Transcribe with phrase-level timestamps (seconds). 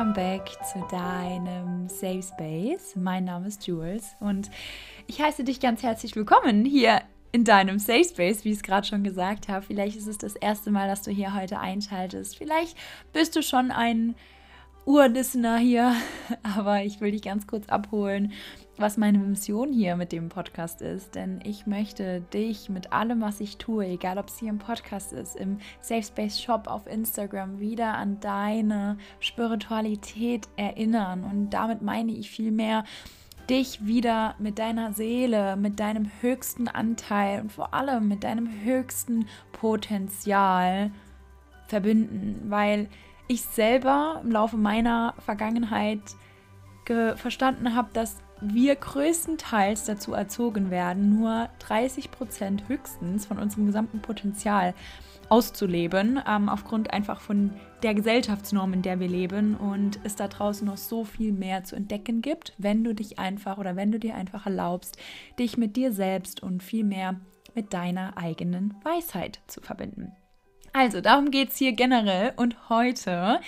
[0.00, 2.96] welcome back zu deinem Safe Space.
[2.96, 4.50] Mein Name ist Jules und
[5.06, 8.86] ich heiße dich ganz herzlich willkommen hier in deinem Safe Space, wie ich es gerade
[8.86, 9.62] schon gesagt habe.
[9.62, 12.38] Vielleicht ist es das erste Mal, dass du hier heute einschaltest.
[12.38, 12.78] Vielleicht
[13.12, 14.14] bist du schon ein
[14.90, 15.94] Urlistener hier,
[16.42, 18.32] aber ich will dich ganz kurz abholen,
[18.76, 21.14] was meine Mission hier mit dem Podcast ist.
[21.14, 25.12] Denn ich möchte dich mit allem, was ich tue, egal ob es hier im Podcast
[25.12, 31.22] ist, im Safe Space Shop auf Instagram, wieder an deine Spiritualität erinnern.
[31.22, 32.82] Und damit meine ich vielmehr,
[33.48, 39.26] dich wieder mit deiner Seele, mit deinem höchsten Anteil und vor allem mit deinem höchsten
[39.52, 40.90] Potenzial
[41.68, 42.88] verbinden, weil
[43.30, 46.00] ich selber im Laufe meiner Vergangenheit
[47.14, 54.00] verstanden habe, dass wir größtenteils dazu erzogen werden, nur 30 Prozent höchstens von unserem gesamten
[54.00, 54.74] Potenzial
[55.28, 57.52] auszuleben, ähm, aufgrund einfach von
[57.84, 61.76] der Gesellschaftsnorm, in der wir leben und es da draußen noch so viel mehr zu
[61.76, 64.96] entdecken gibt, wenn du dich einfach oder wenn du dir einfach erlaubst,
[65.38, 67.20] dich mit dir selbst und viel mehr
[67.54, 70.16] mit deiner eigenen Weisheit zu verbinden.
[70.72, 72.32] Also, darum geht es hier generell.
[72.36, 73.40] Und heute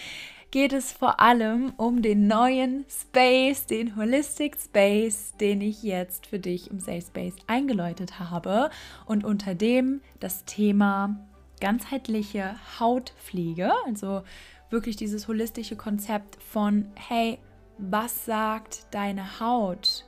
[0.51, 6.39] geht es vor allem um den neuen Space, den Holistic Space, den ich jetzt für
[6.39, 8.71] dich im Safe Space eingeläutet habe.
[9.07, 11.17] Und unter dem das Thema
[11.61, 14.23] ganzheitliche Hautpflege, also
[14.69, 17.39] wirklich dieses holistische Konzept von, hey,
[17.79, 20.05] was sagt deine Haut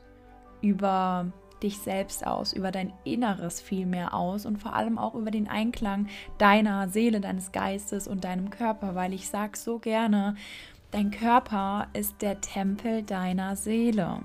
[0.60, 1.32] über
[1.64, 5.48] dich selbst aus, über dein Inneres viel mehr aus und vor allem auch über den
[5.48, 6.06] Einklang
[6.38, 10.36] deiner Seele, deines Geistes und deinem Körper, weil ich sage so gerne,
[10.92, 14.20] dein Körper ist der Tempel deiner Seele.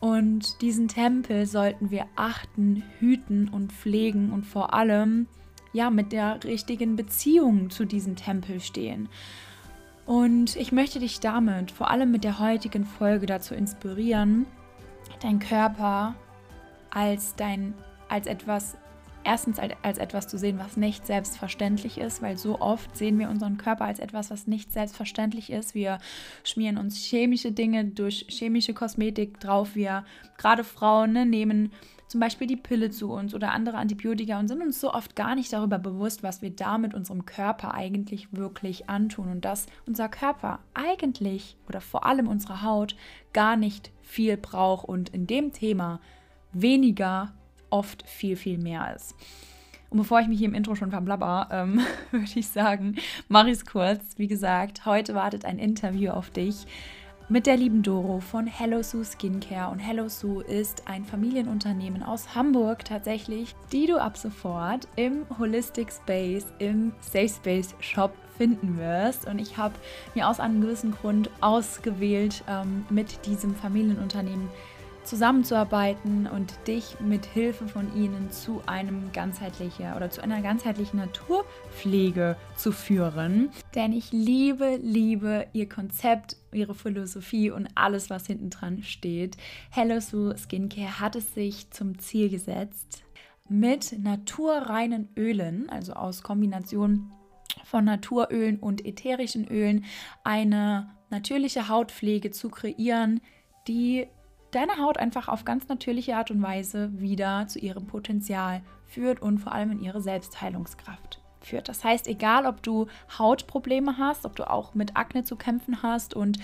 [0.00, 5.26] Und diesen Tempel sollten wir achten, hüten und pflegen und vor allem
[5.72, 9.08] ja mit der richtigen Beziehung zu diesem Tempel stehen.
[10.06, 14.46] Und ich möchte dich damit, vor allem mit der heutigen Folge, dazu inspirieren,
[15.20, 16.16] dein Körper
[16.92, 17.74] als dein,
[18.08, 18.76] als etwas,
[19.24, 23.30] erstens als, als etwas zu sehen, was nicht selbstverständlich ist, weil so oft sehen wir
[23.30, 25.74] unseren Körper als etwas, was nicht selbstverständlich ist.
[25.74, 25.98] Wir
[26.44, 29.74] schmieren uns chemische Dinge durch chemische Kosmetik drauf.
[29.74, 30.04] Wir,
[30.36, 31.72] gerade Frauen, ne, nehmen
[32.12, 35.34] zum Beispiel die Pille zu uns oder andere Antibiotika und sind uns so oft gar
[35.34, 40.58] nicht darüber bewusst, was wir damit unserem Körper eigentlich wirklich antun und dass unser Körper
[40.74, 42.96] eigentlich oder vor allem unsere Haut
[43.32, 46.00] gar nicht viel braucht und in dem Thema
[46.52, 47.32] weniger
[47.70, 49.14] oft viel, viel mehr ist.
[49.90, 51.80] Und bevor ich mich hier im Intro schon verblabber, ähm,
[52.10, 52.96] würde ich sagen,
[53.28, 54.00] mach es kurz.
[54.16, 56.66] Wie gesagt, heute wartet ein Interview auf dich
[57.28, 59.70] mit der lieben Doro von Hello Sue Skincare.
[59.70, 65.90] Und Hello Sue ist ein Familienunternehmen aus Hamburg tatsächlich, die du ab sofort im Holistic
[65.92, 69.26] Space, im Safe Space Shop finden wirst.
[69.26, 69.74] Und ich habe
[70.14, 74.48] mir aus einem gewissen Grund ausgewählt, ähm, mit diesem Familienunternehmen
[75.04, 82.36] zusammenzuarbeiten und dich mit Hilfe von ihnen zu einem ganzheitlichen oder zu einer ganzheitlichen Naturpflege
[82.56, 83.50] zu führen.
[83.74, 89.36] Denn ich liebe, liebe ihr Konzept, ihre Philosophie und alles, was hinten dran steht.
[89.70, 93.02] Hello Sue Skincare hat es sich zum Ziel gesetzt,
[93.48, 97.12] mit naturreinen Ölen, also aus Kombination
[97.64, 99.84] von Naturölen und ätherischen Ölen,
[100.24, 103.20] eine natürliche Hautpflege zu kreieren,
[103.68, 104.08] die
[104.52, 109.38] deine Haut einfach auf ganz natürliche Art und Weise wieder zu ihrem Potenzial führt und
[109.38, 111.68] vor allem in ihre Selbstheilungskraft führt.
[111.68, 112.86] Das heißt, egal ob du
[113.18, 116.38] Hautprobleme hast, ob du auch mit Akne zu kämpfen hast und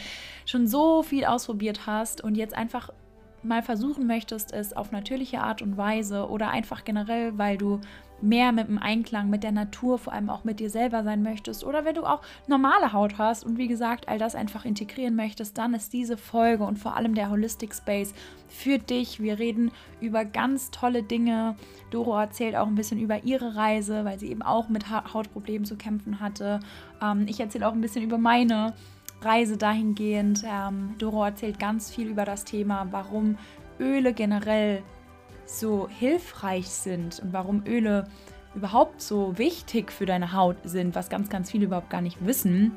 [0.45, 2.91] schon so viel ausprobiert hast und jetzt einfach
[3.43, 7.81] mal versuchen möchtest, es auf natürliche Art und Weise oder einfach generell, weil du
[8.21, 11.65] mehr mit dem Einklang mit der Natur, vor allem auch mit dir selber sein möchtest
[11.65, 15.59] oder wenn du auch normale Haut hast und wie gesagt all das einfach integrieren möchtest,
[15.59, 18.15] dann ist diese Folge und vor allem der Holistic Space
[18.49, 19.21] für dich.
[19.21, 19.71] Wir reden
[20.01, 21.57] über ganz tolle Dinge.
[21.91, 25.77] Doro erzählt auch ein bisschen über ihre Reise, weil sie eben auch mit Hautproblemen zu
[25.77, 26.61] kämpfen hatte.
[27.03, 28.75] Ähm, ich erzähle auch ein bisschen über meine
[29.23, 30.43] Reise dahingehend.
[30.45, 33.37] Ähm, Doro erzählt ganz viel über das Thema, warum
[33.81, 34.83] Öle generell
[35.49, 38.09] so hilfreich sind und warum Öle
[38.55, 42.77] überhaupt so wichtig für deine Haut sind, was ganz, ganz viele überhaupt gar nicht wissen.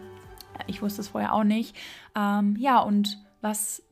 [0.67, 1.75] Ich wusste es vorher auch nicht.
[2.15, 3.83] Ähm, ja, und was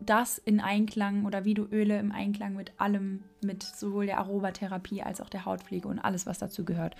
[0.00, 5.02] das in Einklang oder wie du Öle im Einklang mit allem, mit sowohl der Aromatherapie
[5.02, 6.94] als auch der Hautpflege und alles, was dazu gehört,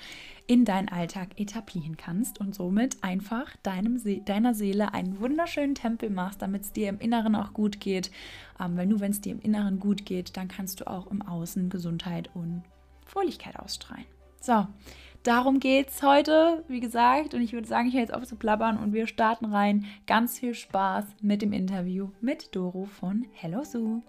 [0.46, 6.10] in deinen Alltag etablieren kannst und somit einfach deinem See deiner Seele einen wunderschönen Tempel
[6.10, 8.10] machst, damit es dir im Inneren auch gut geht.
[8.60, 11.22] Ähm, weil nur wenn es dir im Inneren gut geht, dann kannst du auch im
[11.22, 12.62] Außen Gesundheit und
[13.06, 14.06] Fröhlichkeit ausstrahlen.
[14.40, 14.66] So,
[15.22, 17.34] darum geht es heute, wie gesagt.
[17.34, 19.86] Und ich würde sagen, ich höre jetzt auf zu plappern und wir starten rein.
[20.06, 24.02] Ganz viel Spaß mit dem Interview mit Doro von Hello Sue.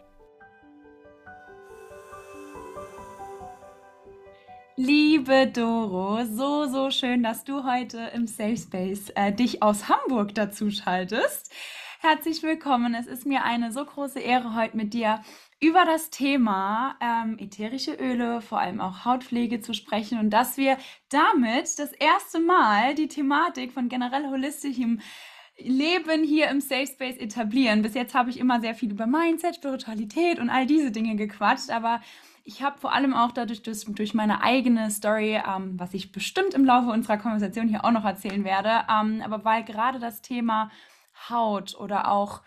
[4.81, 10.33] Liebe Doro, so, so schön, dass du heute im Safe Space äh, dich aus Hamburg
[10.35, 11.53] dazu schaltest.
[11.99, 12.95] Herzlich willkommen.
[12.95, 15.19] Es ist mir eine so große Ehre, heute mit dir
[15.61, 20.77] über das Thema ähm, ätherische Öle, vor allem auch Hautpflege zu sprechen und dass wir
[21.09, 25.01] damit das erste Mal die Thematik von generell holistischem
[25.57, 27.81] Leben hier im Safe Space etablieren.
[27.81, 31.69] Bis jetzt habe ich immer sehr viel über Mindset, Spiritualität und all diese Dinge gequatscht,
[31.69, 31.99] aber
[32.45, 36.53] ich habe vor allem auch dadurch durch, durch meine eigene Story, ähm, was ich bestimmt
[36.53, 40.71] im Laufe unserer Konversation hier auch noch erzählen werde, ähm, aber weil gerade das Thema
[41.29, 42.41] Haut oder auch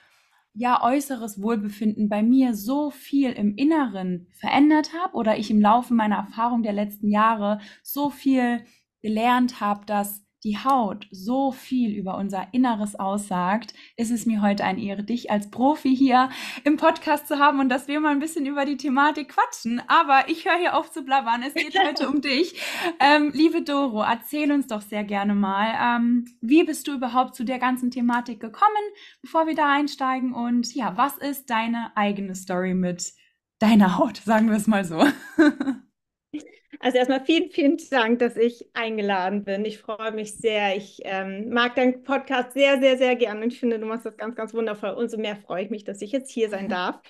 [0.54, 5.94] ja, äußeres Wohlbefinden bei mir so viel im Inneren verändert habe oder ich im Laufe
[5.94, 8.64] meiner Erfahrung der letzten Jahre so viel
[9.00, 14.64] gelernt habe, dass die Haut so viel über unser Inneres aussagt, ist es mir heute
[14.64, 16.30] eine Ehre, dich als Profi hier
[16.64, 19.80] im Podcast zu haben und dass wir mal ein bisschen über die Thematik quatschen.
[19.86, 21.42] Aber ich höre hier auf zu blabbern.
[21.42, 22.60] Es geht heute um dich.
[22.98, 27.44] Ähm, liebe Doro, erzähl uns doch sehr gerne mal, ähm, wie bist du überhaupt zu
[27.44, 28.72] der ganzen Thematik gekommen,
[29.20, 30.34] bevor wir da einsteigen?
[30.34, 33.12] Und ja, was ist deine eigene Story mit
[33.60, 34.16] deiner Haut?
[34.16, 35.04] Sagen wir es mal so.
[36.84, 39.64] Also erstmal vielen, vielen Dank, dass ich eingeladen bin.
[39.64, 40.76] Ich freue mich sehr.
[40.76, 44.16] Ich ähm, mag deinen Podcast sehr, sehr, sehr gern und ich finde, du machst das
[44.16, 44.90] ganz, ganz wundervoll.
[44.90, 47.00] Umso mehr freue ich mich, dass ich jetzt hier sein darf.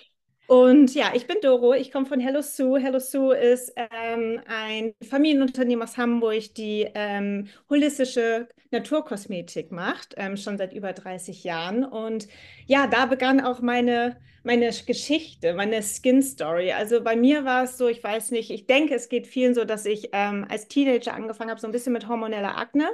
[0.52, 2.78] Und ja, ich bin Doro, ich komme von Hello Sue.
[2.78, 10.58] Hello Sue ist ähm, ein Familienunternehmen aus Hamburg, die ähm, holistische Naturkosmetik macht, ähm, schon
[10.58, 11.86] seit über 30 Jahren.
[11.86, 12.28] Und
[12.66, 16.72] ja, da begann auch meine, meine Geschichte, meine Skin Story.
[16.72, 19.64] Also bei mir war es so, ich weiß nicht, ich denke, es geht vielen so,
[19.64, 22.90] dass ich ähm, als Teenager angefangen habe, so ein bisschen mit hormoneller Akne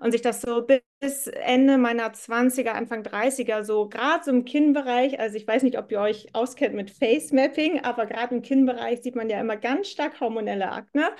[0.00, 0.66] und sich das so
[1.00, 5.78] bis Ende meiner 20er, Anfang 30er, so gerade so im Kinnbereich, also ich weiß nicht,
[5.78, 9.56] ob ihr euch auskennt mit Face Mapping, aber gerade im Kinnbereich sieht man ja immer
[9.56, 11.10] ganz stark hormonelle Akne.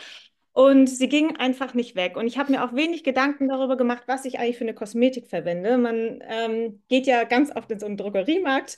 [0.52, 2.16] Und sie ging einfach nicht weg.
[2.16, 5.28] Und ich habe mir auch wenig Gedanken darüber gemacht, was ich eigentlich für eine Kosmetik
[5.28, 5.78] verwende.
[5.78, 8.76] Man ähm, geht ja ganz oft in so einen Drogeriemarkt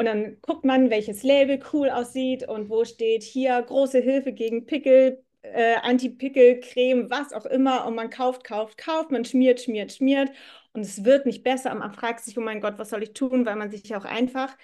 [0.00, 4.64] und dann guckt man, welches Label cool aussieht und wo steht hier große Hilfe gegen
[4.64, 7.86] Pickel, äh, Anti-Pickel-Creme, was auch immer.
[7.86, 10.30] Und man kauft, kauft, kauft, man schmiert, schmiert, schmiert.
[10.72, 11.72] Und es wird nicht besser.
[11.72, 13.46] Und man fragt sich, oh mein Gott, was soll ich tun?
[13.46, 14.56] Weil man sich ja auch einfach,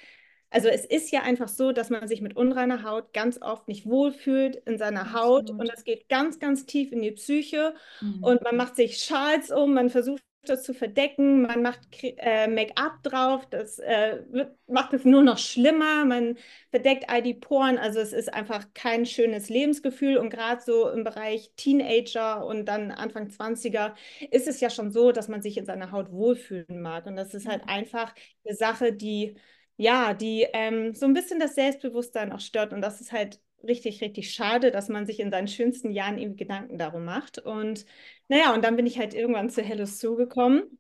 [0.51, 3.87] also es ist ja einfach so, dass man sich mit unreiner Haut ganz oft nicht
[3.87, 5.51] wohlfühlt in seiner Haut.
[5.51, 7.75] Und das geht ganz, ganz tief in die Psyche.
[8.01, 8.23] Mhm.
[8.23, 11.43] Und man macht sich Schals um, man versucht das zu verdecken.
[11.43, 16.05] Man macht äh, Make-up drauf, das äh, wird, macht es nur noch schlimmer.
[16.05, 16.37] Man
[16.71, 17.79] verdeckt all die Poren.
[17.79, 20.17] Also es ist einfach kein schönes Lebensgefühl.
[20.17, 23.95] Und gerade so im Bereich Teenager und dann Anfang 20er
[24.31, 27.07] ist es ja schon so, dass man sich in seiner Haut wohlfühlen mag.
[27.07, 28.15] Und das ist halt einfach
[28.45, 29.37] eine Sache, die
[29.79, 32.73] ja, die ähm, so ein bisschen das Selbstbewusstsein auch stört.
[32.73, 36.45] Und das ist halt richtig, richtig schade, dass man sich in seinen schönsten Jahren irgendwie
[36.45, 37.39] Gedanken darum macht.
[37.39, 37.87] Und
[38.29, 40.79] naja, und dann bin ich halt irgendwann zu Hello Sue gekommen.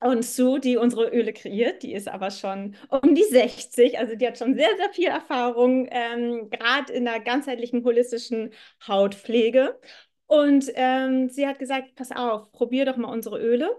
[0.00, 4.26] Und Sue, die unsere Öle kreiert, die ist aber schon um die 60, also die
[4.26, 8.52] hat schon sehr, sehr viel Erfahrung, ähm, gerade in der ganzheitlichen holistischen
[8.86, 9.80] Hautpflege.
[10.26, 13.70] Und ähm, sie hat gesagt, pass auf, probier doch mal unsere Öle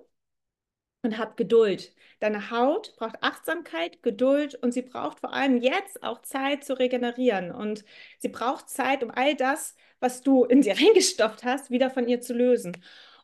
[1.02, 1.94] und hab Geduld.
[2.20, 7.52] Deine Haut braucht Achtsamkeit, Geduld und sie braucht vor allem jetzt auch Zeit zu regenerieren.
[7.52, 7.86] Und
[8.20, 12.22] sie braucht Zeit, um all das, was du in sie reingestopft hast, wieder von ihr
[12.22, 12.78] zu lösen.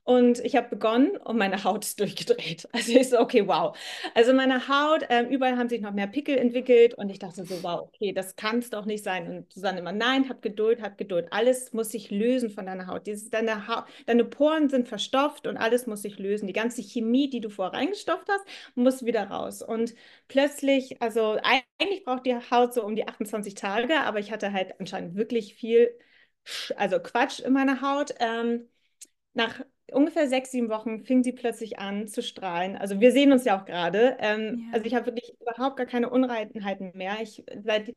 [0.06, 2.68] Und ich habe begonnen und meine Haut ist durchgedreht.
[2.74, 3.78] Also ich so, okay, wow.
[4.16, 7.64] Also meine Haut, äh, überall haben sich noch mehr Pickel entwickelt und ich dachte so,
[7.64, 9.28] wow, okay, das kann es doch nicht sein.
[9.30, 11.28] Und Susanne immer, nein, hab Geduld, hab Geduld.
[11.32, 13.08] Alles muss sich lösen von deiner Haut.
[13.08, 16.48] Dieses, deine, ha deine Poren sind verstopft und alles muss sich lösen.
[16.48, 18.46] Die ganze Chemie, die du vorher reingestopft hast,
[18.76, 19.62] muss wieder raus.
[19.62, 19.96] Und
[20.28, 21.38] plötzlich, also
[21.80, 25.56] eigentlich braucht die Haut so um die 28 Tage, aber ich hatte halt anscheinend wirklich
[25.56, 25.90] viel,
[26.76, 28.14] also Quatsch in meiner Haut.
[28.20, 28.70] Ähm,
[29.34, 29.62] nach
[29.94, 32.76] ungefähr sechs, sieben Wochen fing sie plötzlich an zu strahlen.
[32.76, 34.18] Also wir sehen uns ja auch gerade.
[34.20, 34.74] Ähm, ja.
[34.74, 37.18] Also ich habe wirklich überhaupt gar keine Unreinheiten mehr.
[37.22, 37.94] Ich, seit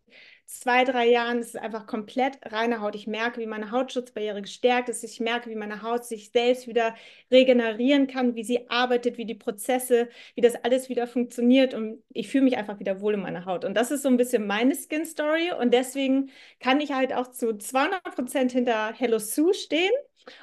[0.47, 2.95] zwei, drei Jahren ist es einfach komplett reine Haut.
[2.95, 5.03] Ich merke, wie meine Hautschutzbarriere gestärkt ist.
[5.03, 6.95] Ich merke, wie meine Haut sich selbst wieder
[7.31, 11.75] regenerieren kann, wie sie arbeitet, wie die Prozesse, wie das alles wieder funktioniert.
[11.75, 13.65] Und ich fühle mich einfach wieder wohl in meiner Haut.
[13.65, 15.53] Und das ist so ein bisschen meine Skin Story.
[15.53, 19.93] Und deswegen kann ich halt auch zu 200 Prozent hinter Hello Sue stehen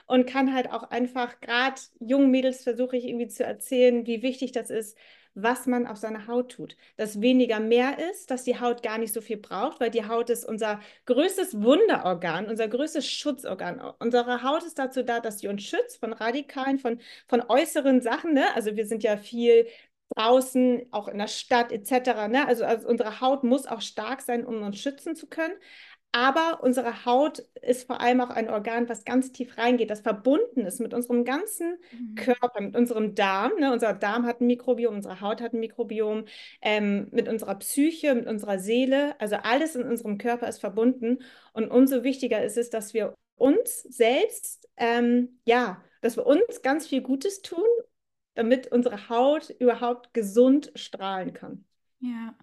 [0.07, 4.51] und kann halt auch einfach gerade jungen Mädels versuche ich irgendwie zu erzählen, wie wichtig
[4.51, 4.97] das ist,
[5.35, 6.75] was man auf seine Haut tut.
[6.97, 10.29] Dass weniger mehr ist, dass die Haut gar nicht so viel braucht, weil die Haut
[10.29, 13.81] ist unser größtes Wunderorgan, unser größtes Schutzorgan.
[13.99, 18.33] Unsere Haut ist dazu da, dass sie uns schützt von Radikalen, von, von äußeren Sachen.
[18.33, 18.53] Ne?
[18.55, 19.67] Also wir sind ja viel
[20.15, 22.27] draußen, auch in der Stadt etc.
[22.29, 22.47] Ne?
[22.47, 25.53] Also, also unsere Haut muss auch stark sein, um uns schützen zu können.
[26.15, 30.62] Aber unsere Haut ist vor allem auch ein Organ, was ganz tief reingeht, das verbunden
[30.62, 32.13] ist mit unserem ganzen mhm.
[32.13, 33.53] Körper, mit unserem Darm.
[33.60, 33.74] Ne?
[33.74, 36.25] Unser Darm hat ein Mikrobiom, unsere Haut hat ein Mikrobiom,
[36.62, 39.20] ähm, mit unserer Psyche, mit unserer Seele.
[39.20, 41.17] Also alles in unserem Körper ist verbunden.
[41.51, 46.86] Und umso wichtiger ist es, dass wir uns selbst, ähm, ja, dass wir uns ganz
[46.86, 47.65] viel Gutes tun,
[48.36, 51.65] damit unsere Haut überhaupt gesund strahlen kann.
[52.05, 52.33] Ja,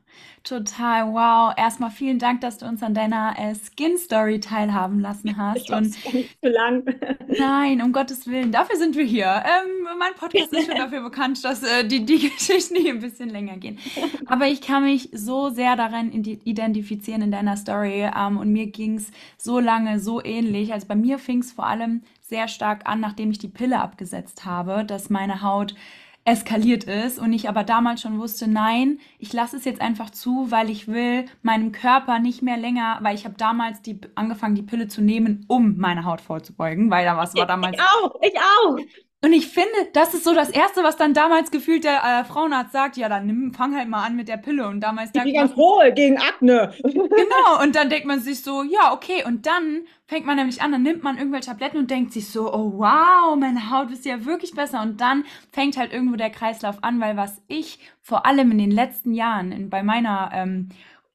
[0.43, 1.13] total.
[1.13, 1.53] Wow.
[1.55, 5.57] Erstmal vielen Dank, dass du uns an deiner äh, Skin Story teilhaben lassen hast.
[5.59, 6.83] Ich und nicht zu lang.
[7.39, 9.27] nein, um Gottes Willen, dafür sind wir hier.
[9.27, 13.29] Ähm, mein Podcast ist schon dafür bekannt, dass äh, die, die Geschichten hier ein bisschen
[13.29, 13.79] länger gehen.
[14.25, 18.09] Aber ich kann mich so sehr daran identifizieren in deiner Story.
[18.17, 20.73] Ähm, und mir ging es so lange so ähnlich.
[20.73, 24.47] Also bei mir fing es vor allem sehr stark an, nachdem ich die Pille abgesetzt
[24.47, 25.75] habe, dass meine Haut
[26.31, 30.51] eskaliert ist und ich aber damals schon wusste, nein, ich lasse es jetzt einfach zu,
[30.51, 34.63] weil ich will meinem Körper nicht mehr länger, weil ich habe damals die, angefangen, die
[34.63, 37.77] Pille zu nehmen, um meine Haut vorzubeugen, weil da was war damals.
[37.77, 38.79] Ich auch, ich auch.
[39.23, 42.73] Und ich finde, das ist so das Erste, was dann damals gefühlt der äh, Frauenarzt
[42.73, 44.67] sagt, ja, dann nimm, fang halt mal an mit der Pille.
[44.67, 46.73] Und damals Die ganz wohl gegen Akne.
[46.83, 49.25] Genau, und dann denkt man sich so, ja, okay.
[49.27, 52.53] Und dann fängt man nämlich an, dann nimmt man irgendwelche Tabletten und denkt sich so,
[52.53, 54.81] oh wow, meine Haut ist ja wirklich besser.
[54.81, 58.71] Und dann fängt halt irgendwo der Kreislauf an, weil was ich vor allem in den
[58.71, 60.71] letzten Jahren in, bei meiner ähm,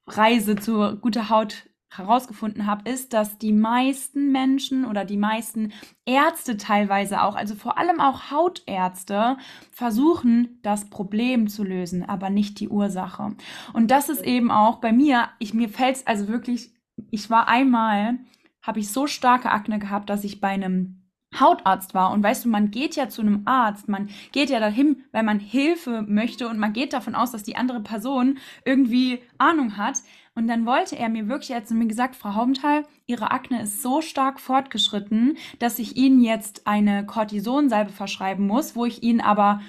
[0.06, 1.64] Reise zur gute Haut
[1.98, 5.72] herausgefunden habe, ist, dass die meisten Menschen oder die meisten
[6.04, 9.36] Ärzte teilweise auch, also vor allem auch Hautärzte,
[9.70, 13.36] versuchen, das Problem zu lösen, aber nicht die Ursache.
[13.72, 16.72] Und das ist eben auch bei mir, ich, mir fällt es also wirklich,
[17.10, 18.18] ich war einmal,
[18.62, 21.05] habe ich so starke Akne gehabt, dass ich bei einem
[21.40, 22.12] Hautarzt war.
[22.12, 25.40] Und weißt du, man geht ja zu einem Arzt, man geht ja dahin, weil man
[25.40, 29.98] Hilfe möchte und man geht davon aus, dass die andere Person irgendwie Ahnung hat.
[30.34, 33.82] Und dann wollte er mir wirklich, er hat mir gesagt, Frau Haubenthal, Ihre Akne ist
[33.82, 39.60] so stark fortgeschritten, dass ich Ihnen jetzt eine Cortisonsalbe verschreiben muss, wo ich Ihnen aber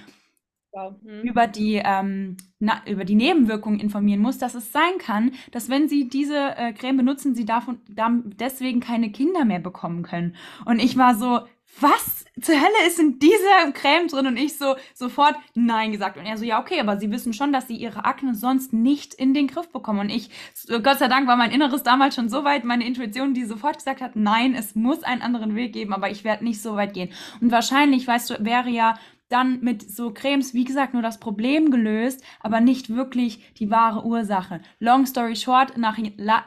[0.74, 1.22] hm.
[1.24, 5.88] über, die, ähm, na, über die Nebenwirkungen informieren muss, dass es sein kann, dass wenn
[5.88, 10.36] Sie diese äh, Creme benutzen, Sie davon, deswegen keine Kinder mehr bekommen können.
[10.66, 11.42] Und ich war so,
[11.80, 14.28] was zur Hölle ist in dieser Creme drin?
[14.28, 16.18] Und ich so sofort Nein gesagt.
[16.18, 19.14] Und er so, ja, okay, aber sie wissen schon, dass sie ihre Akne sonst nicht
[19.14, 20.00] in den Griff bekommen.
[20.00, 20.30] Und ich,
[20.68, 24.02] Gott sei Dank war mein Inneres damals schon so weit, meine Intuition, die sofort gesagt
[24.02, 27.10] hat, nein, es muss einen anderen Weg geben, aber ich werde nicht so weit gehen.
[27.42, 28.98] Und wahrscheinlich, weißt du, wäre ja
[29.30, 34.06] dann mit so Cremes, wie gesagt, nur das Problem gelöst, aber nicht wirklich die wahre
[34.06, 34.62] Ursache.
[34.80, 35.98] Long story short, nach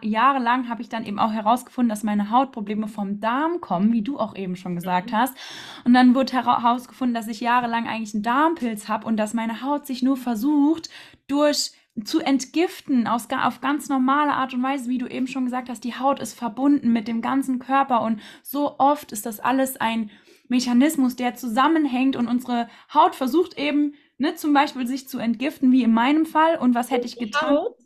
[0.03, 4.19] jahrelang habe ich dann eben auch herausgefunden, dass meine Hautprobleme vom Darm kommen, wie du
[4.19, 5.17] auch eben schon gesagt mhm.
[5.17, 5.37] hast.
[5.85, 9.87] Und dann wurde herausgefunden, dass ich jahrelang eigentlich einen Darmpilz habe und dass meine Haut
[9.87, 10.89] sich nur versucht,
[11.27, 11.73] durch
[12.05, 15.85] zu entgiften aus, auf ganz normale Art und Weise, wie du eben schon gesagt hast,
[15.85, 20.11] die Haut ist verbunden mit dem ganzen Körper und so oft ist das alles ein
[20.51, 25.83] Mechanismus, der zusammenhängt und unsere Haut versucht eben, ne, zum Beispiel sich zu entgiften, wie
[25.83, 26.59] in meinem Fall.
[26.59, 27.57] Und was hätte ich getan?
[27.57, 27.79] Haut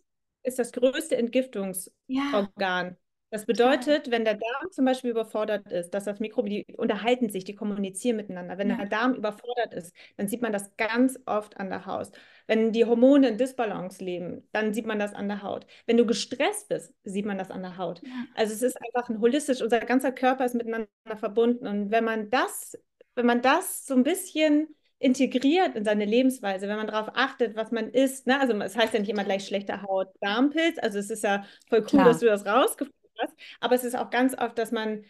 [0.43, 1.93] ist das größte Entgiftungsorgan.
[2.09, 2.97] Ja.
[3.35, 7.43] Das bedeutet, wenn der Darm zum Beispiel überfordert ist, dass das Mikroben, die unterhalten sich,
[7.43, 8.59] die kommunizieren miteinander.
[8.59, 8.77] Wenn ja.
[8.77, 12.13] der Darm überfordert ist, dann sieht man das ganz oft an der Haut.
[12.47, 15.67] Wenn die Hormone in Disbalance leben, dann sieht man das an der Haut.
[15.85, 18.03] Wenn du gestresst bist, sieht man das an der Haut.
[18.05, 18.11] Ja.
[18.37, 20.87] Also es ist einfach ein holistisch, unser ganzer Körper ist miteinander
[21.17, 21.67] verbunden.
[21.67, 22.79] Und wenn man das,
[23.17, 24.69] wenn man das so ein bisschen
[25.01, 28.29] integriert in seine Lebensweise, wenn man darauf achtet, was man isst.
[28.29, 28.41] Ne?
[28.41, 30.79] Also es heißt ja nicht immer gleich schlechte Haut, Darmpilz.
[30.79, 32.05] Also es ist ja voll cool, Klar.
[32.05, 33.35] dass du das rausgefunden hast.
[33.61, 35.05] Aber es ist auch ganz oft, dass man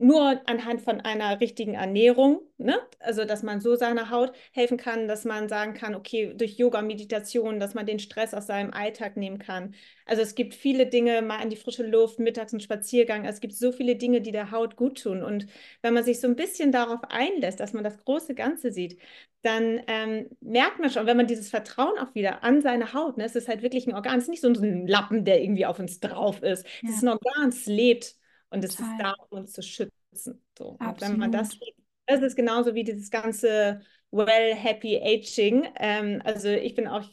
[0.00, 2.78] nur anhand von einer richtigen Ernährung, ne?
[3.00, 6.80] also dass man so seiner Haut helfen kann, dass man sagen kann, okay, durch Yoga,
[6.80, 9.74] Meditation, dass man den Stress aus seinem Alltag nehmen kann.
[10.06, 13.54] Also es gibt viele Dinge, mal in die frische Luft, mittags ein Spaziergang, es gibt
[13.54, 15.22] so viele Dinge, die der Haut gut tun.
[15.22, 15.46] Und
[15.82, 18.98] wenn man sich so ein bisschen darauf einlässt, dass man das große Ganze sieht,
[19.42, 23.24] dann ähm, merkt man schon, wenn man dieses Vertrauen auch wieder an seine Haut, ne,
[23.24, 25.78] es ist halt wirklich ein Organ, es ist nicht so ein Lappen, der irgendwie auf
[25.78, 26.66] uns drauf ist.
[26.82, 26.88] Ja.
[26.88, 28.19] Es ist ein Organ, es lebt
[28.50, 30.42] und es ist da, um uns zu schützen.
[30.58, 30.76] So.
[30.78, 31.58] Und wenn man das,
[32.06, 33.80] das ist genauso wie dieses ganze
[34.10, 35.68] Well, Happy Aging.
[35.76, 37.08] Ähm, also ich bin auch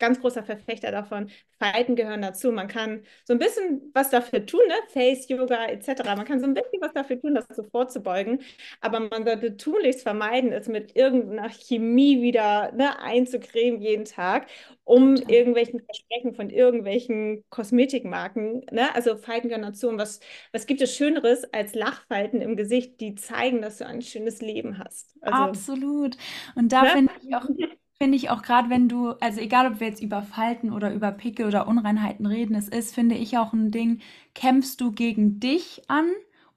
[0.00, 1.30] ganz großer Verfechter davon.
[1.58, 2.50] Falten gehören dazu.
[2.50, 4.74] Man kann so ein bisschen was dafür tun, ne?
[4.88, 6.02] Face Yoga etc.
[6.16, 8.40] Man kann so ein bisschen was dafür tun, das so vorzubeugen.
[8.80, 14.48] Aber man sollte tunlichst vermeiden, es mit irgendeiner Chemie wieder ne, einzucremen jeden Tag,
[14.84, 15.32] um Total.
[15.32, 18.64] irgendwelchen Versprechen von irgendwelchen Kosmetikmarken.
[18.72, 18.94] Ne?
[18.94, 19.88] Also Falten gehören dazu.
[19.88, 20.20] Und was,
[20.52, 24.78] was gibt es Schöneres als Lachfalten im Gesicht, die zeigen, dass du ein schönes Leben
[24.78, 25.14] hast?
[25.20, 26.16] Also, Absolut.
[26.54, 26.90] Und da ne?
[26.90, 27.44] finde ich auch
[28.00, 31.12] finde ich auch gerade, wenn du, also egal ob wir jetzt über Falten oder über
[31.12, 34.00] Pickel oder Unreinheiten reden, es ist, finde ich auch ein Ding,
[34.34, 36.06] kämpfst du gegen dich an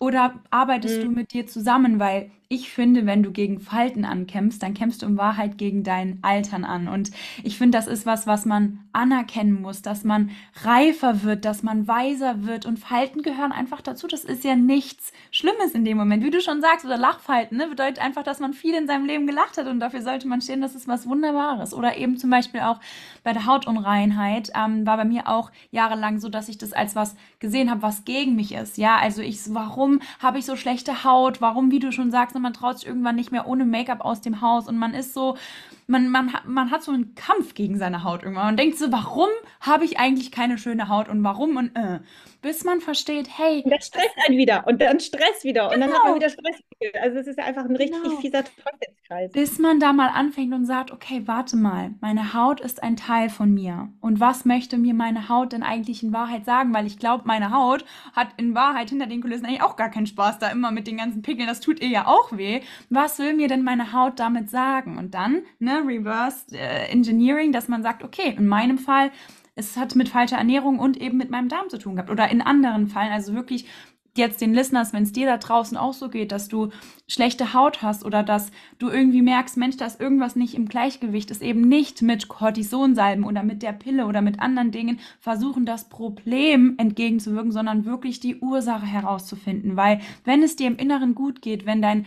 [0.03, 1.03] oder arbeitest mhm.
[1.03, 1.97] du mit dir zusammen?
[1.97, 6.19] Weil ich finde, wenn du gegen Falten ankämpfst, dann kämpfst du in Wahrheit gegen dein
[6.21, 6.87] Altern an.
[6.87, 7.09] Und
[7.41, 10.29] ich finde, das ist was, was man anerkennen muss, dass man
[10.61, 12.65] reifer wird, dass man weiser wird.
[12.65, 14.07] Und Falten gehören einfach dazu.
[14.07, 16.23] Das ist ja nichts Schlimmes in dem Moment.
[16.23, 19.25] Wie du schon sagst, oder Lachfalten, ne, bedeutet einfach, dass man viel in seinem Leben
[19.25, 19.67] gelacht hat.
[19.67, 21.73] Und dafür sollte man stehen, das ist was Wunderbares.
[21.73, 22.79] Oder eben zum Beispiel auch
[23.23, 27.15] bei der Hautunreinheit ähm, war bei mir auch jahrelang so, dass ich das als was
[27.39, 28.77] gesehen habe, was gegen mich ist.
[28.77, 31.41] Ja, also ich, warum habe ich so schlechte Haut?
[31.41, 34.41] Warum, wie du schon sagst, man traut sich irgendwann nicht mehr ohne Make-up aus dem
[34.41, 35.37] Haus und man ist so,
[35.87, 38.45] man, man, man hat so einen Kampf gegen seine Haut irgendwann.
[38.45, 41.99] Man denkt so, warum habe ich eigentlich keine schöne Haut und warum und äh
[42.43, 43.63] bis man versteht, hey.
[43.63, 45.73] Und das stresst einen wieder und dann Stress wieder genau.
[45.73, 46.15] und dann hat man genau.
[46.17, 46.61] wieder Stress.
[47.01, 48.17] Also es ist ja einfach ein richtig genau.
[48.17, 49.31] fieser Teufelskreis.
[49.31, 53.29] Bis man da mal anfängt und sagt, okay, warte mal, meine Haut ist ein Teil
[53.29, 53.89] von mir.
[54.01, 56.73] Und was möchte mir meine Haut denn eigentlich in Wahrheit sagen?
[56.73, 60.07] Weil ich glaube, meine Haut hat in Wahrheit hinter den Kulissen eigentlich auch gar keinen
[60.07, 61.47] Spaß da immer mit den ganzen Pickeln.
[61.47, 62.59] Das tut ihr ja auch weh.
[62.89, 64.97] Was will mir denn meine Haut damit sagen?
[64.97, 69.11] Und dann, ne, Reverse äh, Engineering, dass man sagt, okay, in meinem Fall
[69.55, 72.09] es hat mit falscher Ernährung und eben mit meinem Darm zu tun gehabt.
[72.09, 73.67] Oder in anderen Fällen, also wirklich
[74.15, 76.69] jetzt den Listeners, wenn es dir da draußen auch so geht, dass du
[77.07, 81.31] schlechte Haut hast oder dass du irgendwie merkst, Mensch, da ist irgendwas nicht im Gleichgewicht,
[81.31, 85.89] ist eben nicht mit Cortisonsalben oder mit der Pille oder mit anderen Dingen versuchen, das
[85.89, 89.77] Problem entgegenzuwirken, sondern wirklich die Ursache herauszufinden.
[89.77, 92.05] Weil wenn es dir im Inneren gut geht, wenn dein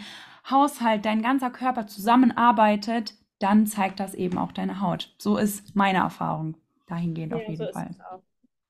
[0.49, 5.14] Haushalt, dein ganzer Körper zusammenarbeitet, dann zeigt das eben auch deine Haut.
[5.19, 7.95] So ist meine Erfahrung dahingehend ja, auf jeden so Fall.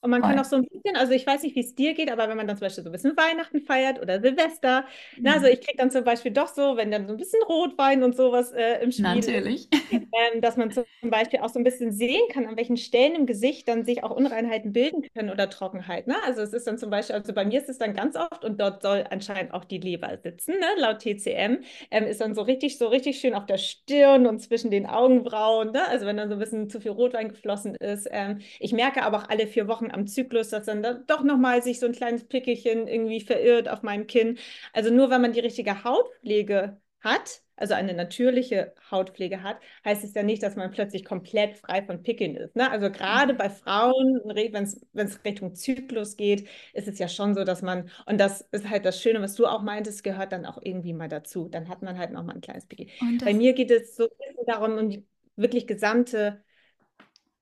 [0.06, 0.30] Und man Voll.
[0.30, 2.36] kann auch so ein bisschen, also ich weiß nicht, wie es dir geht, aber wenn
[2.36, 4.82] man dann zum Beispiel so ein bisschen Weihnachten feiert oder Silvester,
[5.16, 5.22] mhm.
[5.24, 8.04] na, also ich kriege dann zum Beispiel doch so, wenn dann so ein bisschen Rotwein
[8.04, 9.64] und sowas äh, im Spiel Natürlich.
[9.72, 13.16] Ist, ähm, dass man zum Beispiel auch so ein bisschen sehen kann, an welchen Stellen
[13.16, 16.06] im Gesicht dann sich auch Unreinheiten bilden können oder Trockenheit.
[16.06, 16.14] Ne?
[16.24, 18.60] Also es ist dann zum Beispiel, also bei mir ist es dann ganz oft und
[18.60, 20.66] dort soll anscheinend auch die Leber sitzen, ne?
[20.76, 24.70] laut TCM, ähm, ist dann so richtig, so richtig schön auf der Stirn und zwischen
[24.70, 25.88] den Augenbrauen, ne?
[25.88, 28.06] also wenn dann so ein bisschen zu viel Rotwein geflossen ist.
[28.12, 31.62] Ähm, ich merke aber auch alle vier Wochen am Zyklus, dass dann da doch nochmal
[31.62, 34.38] sich so ein kleines Pickelchen irgendwie verirrt auf meinem Kinn.
[34.72, 40.12] Also nur wenn man die richtige Hautpflege hat, also eine natürliche Hautpflege hat, heißt es
[40.12, 42.54] ja nicht, dass man plötzlich komplett frei von Pickeln ist.
[42.54, 42.70] Ne?
[42.70, 47.62] Also gerade bei Frauen, wenn es Richtung Zyklus geht, ist es ja schon so, dass
[47.62, 50.92] man, und das ist halt das Schöne, was du auch meintest, gehört dann auch irgendwie
[50.92, 51.48] mal dazu.
[51.48, 52.88] Dann hat man halt nochmal ein kleines Pickel.
[53.24, 54.08] Bei mir geht es so
[54.46, 55.06] darum, um die
[55.36, 56.42] wirklich gesamte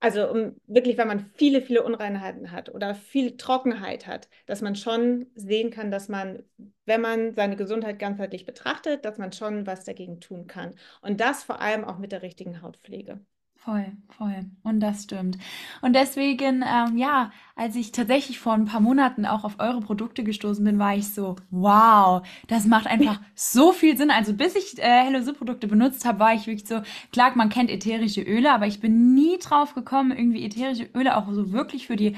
[0.04, 4.76] also um wirklich, wenn man viele, viele Unreinheiten hat oder viel Trockenheit hat, dass man
[4.76, 6.42] schon sehen kann, dass man,
[6.84, 10.74] wenn man seine Gesundheit ganzheitlich betrachtet, dass man schon was dagegen tun kann.
[11.00, 13.20] Und das vor allem auch mit der richtigen Hautpflege.
[13.64, 14.44] Voll, voll.
[14.62, 15.38] Und das stimmt.
[15.81, 20.22] Und deswegen, ähm, ja, als ich tatsächlich vor ein paar Monaten auch auf eure Produkte
[20.22, 24.11] gestoßen bin, war ich so, wow, das macht einfach so viel Sinn.
[24.11, 27.48] Also bis ich äh, Hello Sue Produkte benutzt habe, war ich wirklich so, klar, man
[27.48, 31.87] kennt ätherische Öle, aber ich bin nie drauf gekommen, irgendwie ätherische Öle auch so wirklich
[31.87, 32.16] für die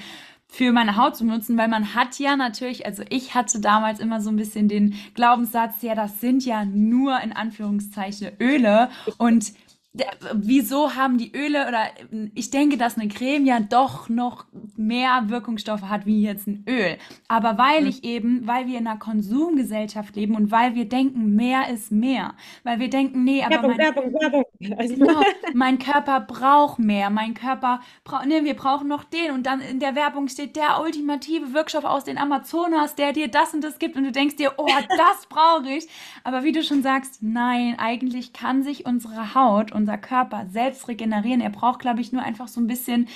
[0.49, 4.21] für meine Haut zu benutzen, weil man hat ja natürlich, also ich hatte damals immer
[4.21, 9.53] so ein bisschen den Glaubenssatz, ja, das sind ja nur in Anführungszeichen Öle und
[10.35, 11.85] wieso haben die Öle oder
[12.35, 14.45] ich denke, dass eine Creme ja doch noch
[14.77, 16.97] mehr Wirkungsstoffe hat wie jetzt ein Öl.
[17.29, 17.87] Aber weil mhm.
[17.89, 22.35] ich eben, weil wir in einer Konsumgesellschaft leben und weil wir denken, mehr ist mehr.
[22.63, 24.45] Weil wir denken, nee, aber Werbung, mein, Werbung, Werbung.
[24.61, 25.23] Genau,
[25.55, 27.11] mein Körper braucht mehr.
[27.11, 29.33] Mein Körper braucht, nee, wir brauchen noch den.
[29.33, 33.55] Und dann in der Werbung steht der ultimative Wirkstoff aus den Amazonas, der dir das
[33.55, 33.97] und das gibt.
[33.97, 35.89] Und du denkst dir, oh, das brauche ich.
[36.25, 40.89] Aber wie du schon sagst, nein, eigentlich kann sich unsere Haut und unser Körper selbst
[40.89, 41.41] regenerieren.
[41.41, 43.07] Er braucht, glaube ich, nur einfach so ein bisschen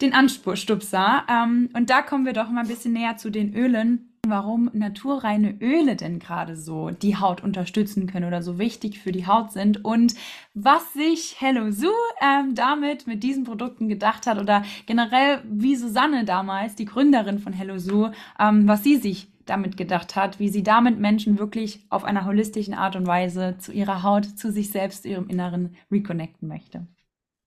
[0.00, 1.24] den Anspurstupser.
[1.28, 5.56] Ähm, und da kommen wir doch mal ein bisschen näher zu den Ölen warum naturreine
[5.60, 9.84] Öle denn gerade so die Haut unterstützen können oder so wichtig für die Haut sind
[9.84, 10.14] und
[10.54, 11.90] was sich Hello Sue
[12.20, 17.52] ähm, damit mit diesen Produkten gedacht hat oder generell wie Susanne damals, die Gründerin von
[17.52, 22.04] Hello Sue, ähm, was sie sich damit gedacht hat, wie sie damit Menschen wirklich auf
[22.04, 26.48] einer holistischen Art und Weise zu ihrer Haut, zu sich selbst, zu ihrem Inneren reconnecten
[26.48, 26.86] möchte.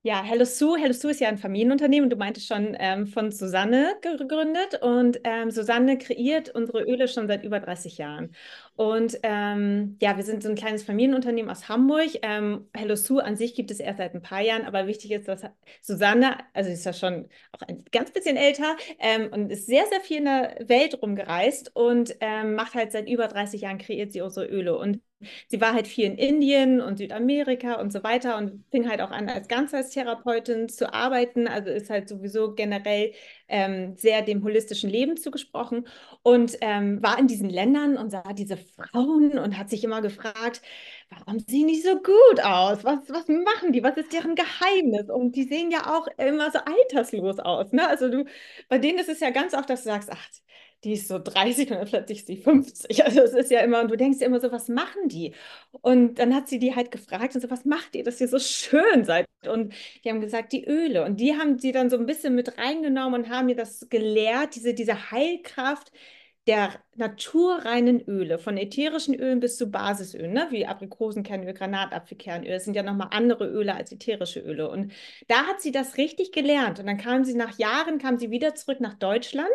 [0.03, 0.79] Ja, Hello Sue.
[0.79, 2.09] Hello Sue ist ja ein Familienunternehmen.
[2.09, 4.81] Du meintest schon ähm, von Susanne gegründet.
[4.81, 8.35] Und ähm, Susanne kreiert unsere Öle schon seit über 30 Jahren.
[8.75, 12.09] Und ähm, ja, wir sind so ein kleines Familienunternehmen aus Hamburg.
[12.23, 15.27] Ähm, Hello Sue an sich gibt es erst seit ein paar Jahren, aber wichtig ist,
[15.27, 15.43] dass
[15.81, 19.85] Susanne, also sie ist ja schon auch ein ganz bisschen älter ähm, und ist sehr,
[19.85, 24.11] sehr viel in der Welt rumgereist und ähm, macht halt seit über 30 Jahren, kreiert
[24.13, 24.75] sie unsere Öle.
[24.79, 24.99] Und
[25.47, 29.11] sie war halt viel in Indien und Südamerika und so weiter und fing halt auch
[29.11, 31.47] an, als Ganzheitstherapeutin zu arbeiten.
[31.47, 33.13] Also ist halt sowieso generell
[33.47, 35.87] ähm, sehr dem holistischen Leben zugesprochen
[36.23, 40.61] und ähm, war in diesen Ländern und sah diese Frauen und hat sich immer gefragt,
[41.09, 42.83] warum sehen die so gut aus?
[42.83, 43.83] Was, was machen die?
[43.83, 45.09] Was ist deren Geheimnis?
[45.09, 47.71] Und die sehen ja auch immer so alterslos aus.
[47.73, 47.87] Ne?
[47.87, 48.25] Also du,
[48.69, 50.27] bei denen ist es ja ganz oft, dass du sagst, ach,
[50.83, 53.05] die ist so 30 und dann plötzlich ist sie 50.
[53.05, 55.33] Also es ist ja immer, und du denkst dir immer so, was machen die?
[55.81, 58.39] Und dann hat sie die halt gefragt und so, was macht ihr, dass ihr so
[58.39, 59.27] schön seid?
[59.47, 61.05] Und die haben gesagt, die Öle.
[61.05, 64.55] Und die haben sie dann so ein bisschen mit reingenommen und haben mir das gelehrt,
[64.55, 65.91] diese, diese Heilkraft
[66.47, 70.47] der naturreinen Öle, von ätherischen Ölen bis zu Basisölen, ne?
[70.49, 72.49] wie Aprikosenkernöl, Granatapfelkernöl.
[72.49, 74.67] Das sind ja nochmal andere Öle als ätherische Öle.
[74.69, 74.91] Und
[75.27, 76.79] da hat sie das richtig gelernt.
[76.79, 79.53] Und dann kam sie nach Jahren, kam sie wieder zurück nach Deutschland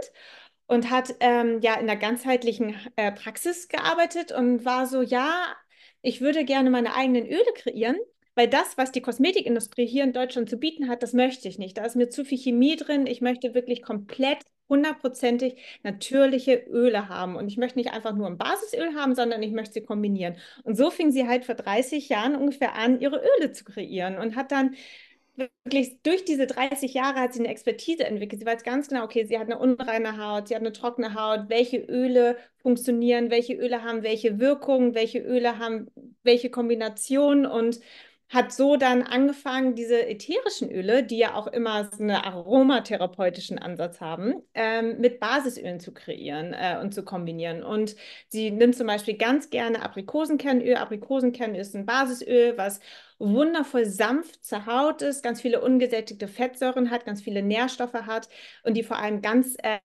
[0.67, 5.55] und hat ähm, ja in der ganzheitlichen äh, Praxis gearbeitet und war so, ja,
[6.03, 7.97] ich würde gerne meine eigenen Öle kreieren,
[8.35, 11.79] weil das, was die Kosmetikindustrie hier in Deutschland zu bieten hat, das möchte ich nicht.
[11.79, 13.07] Da ist mir zu viel Chemie drin.
[13.07, 17.37] Ich möchte wirklich komplett hundertprozentig natürliche Öle haben.
[17.37, 20.37] Und ich möchte nicht einfach nur ein Basisöl haben, sondern ich möchte sie kombinieren.
[20.65, 24.37] Und so fing sie halt vor 30 Jahren ungefähr an, ihre Öle zu kreieren und
[24.37, 24.75] hat dann
[25.37, 28.41] wirklich durch diese 30 Jahre hat sie eine Expertise entwickelt.
[28.41, 31.49] Sie weiß ganz genau, okay, sie hat eine unreine Haut, sie hat eine trockene Haut,
[31.49, 35.89] welche Öle funktionieren, welche Öle haben welche Wirkung, welche Öle haben
[36.23, 37.81] welche Kombination und
[38.29, 44.01] hat so dann angefangen, diese ätherischen Öle, die ja auch immer so einen aromatherapeutischen Ansatz
[44.01, 47.63] haben, ähm, mit Basisölen zu kreieren äh, und zu kombinieren.
[47.63, 47.95] Und
[48.29, 50.75] sie nimmt zum Beispiel ganz gerne Aprikosenkernöl.
[50.75, 52.81] Aprikosenkernöl ist ein Basisöl, was
[53.19, 58.29] wundervoll sanft zur Haut ist, ganz viele ungesättigte Fettsäuren hat, ganz viele Nährstoffe hat
[58.63, 59.79] und die vor allem ganz äh,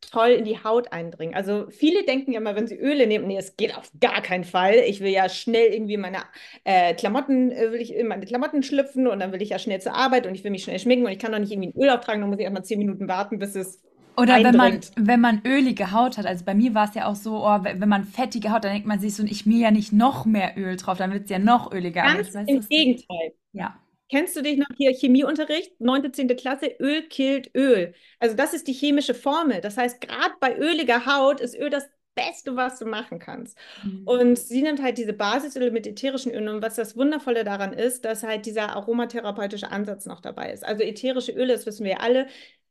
[0.00, 1.34] toll in die Haut eindringen.
[1.34, 4.44] Also viele denken ja immer, wenn sie Öle nehmen, nee, es geht auf gar keinen
[4.44, 4.76] Fall.
[4.86, 6.18] Ich will ja schnell irgendwie meine
[6.64, 9.80] äh, Klamotten, äh, will ich in meine Klamotten schlüpfen und dann will ich ja schnell
[9.80, 11.82] zur Arbeit und ich will mich schnell schminken und ich kann doch nicht irgendwie ein
[11.82, 13.82] Öl auftragen, dann muss ich erstmal zehn Minuten warten, bis es
[14.16, 17.14] oder wenn man, wenn man ölige Haut hat, also bei mir war es ja auch
[17.14, 19.92] so, oh, wenn man fettige Haut, dann denkt man sich so, ich mir ja nicht
[19.92, 22.02] noch mehr Öl drauf, dann wird es ja noch öliger.
[22.02, 23.32] Ganz weißt, im Gegenteil.
[23.52, 23.76] Ja.
[24.08, 26.28] Kennst du dich noch hier Chemieunterricht, 9., 10.
[26.36, 27.92] Klasse, Öl killt Öl.
[28.20, 29.60] Also das ist die chemische Formel.
[29.60, 33.58] Das heißt, gerade bei öliger Haut ist Öl das Beste, was du machen kannst.
[33.84, 34.02] Mhm.
[34.06, 36.48] Und sie nimmt halt diese Basisöle mit ätherischen Ölen.
[36.48, 40.64] Und was das Wundervolle daran ist, dass halt dieser aromatherapeutische Ansatz noch dabei ist.
[40.64, 42.26] Also ätherische Öle, das wissen wir alle,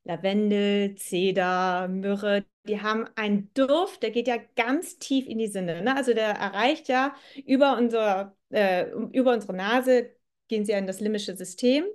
[0.06, 5.82] Lavendel, Zeder, Myrrhe, die haben einen Duft, der geht ja ganz tief in die Sinne.
[5.82, 5.96] Ne?
[5.96, 7.16] Also der erreicht ja
[7.46, 10.12] über, unser, äh, über unsere Nase,
[10.48, 11.86] gehen sie ja in das limbische System.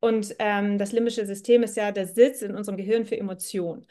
[0.00, 3.86] Und ähm, das limbische System ist ja der Sitz in unserem Gehirn für Emotionen.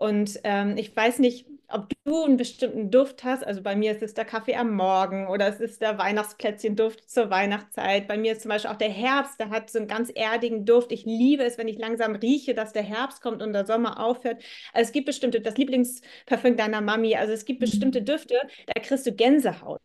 [0.00, 3.46] Und ähm, ich weiß nicht, ob du einen bestimmten Duft hast.
[3.46, 7.28] Also bei mir ist es der Kaffee am Morgen oder es ist der Weihnachtsplätzchenduft zur
[7.28, 8.08] Weihnachtszeit.
[8.08, 10.90] Bei mir ist zum Beispiel auch der Herbst, der hat so einen ganz erdigen Duft.
[10.90, 14.42] Ich liebe es, wenn ich langsam rieche, dass der Herbst kommt und der Sommer aufhört.
[14.72, 18.40] Also es gibt bestimmte, das Lieblingsparfüm deiner Mami, also es gibt bestimmte Düfte,
[18.74, 19.82] da kriegst du Gänsehaut.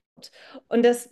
[0.70, 1.10] Und das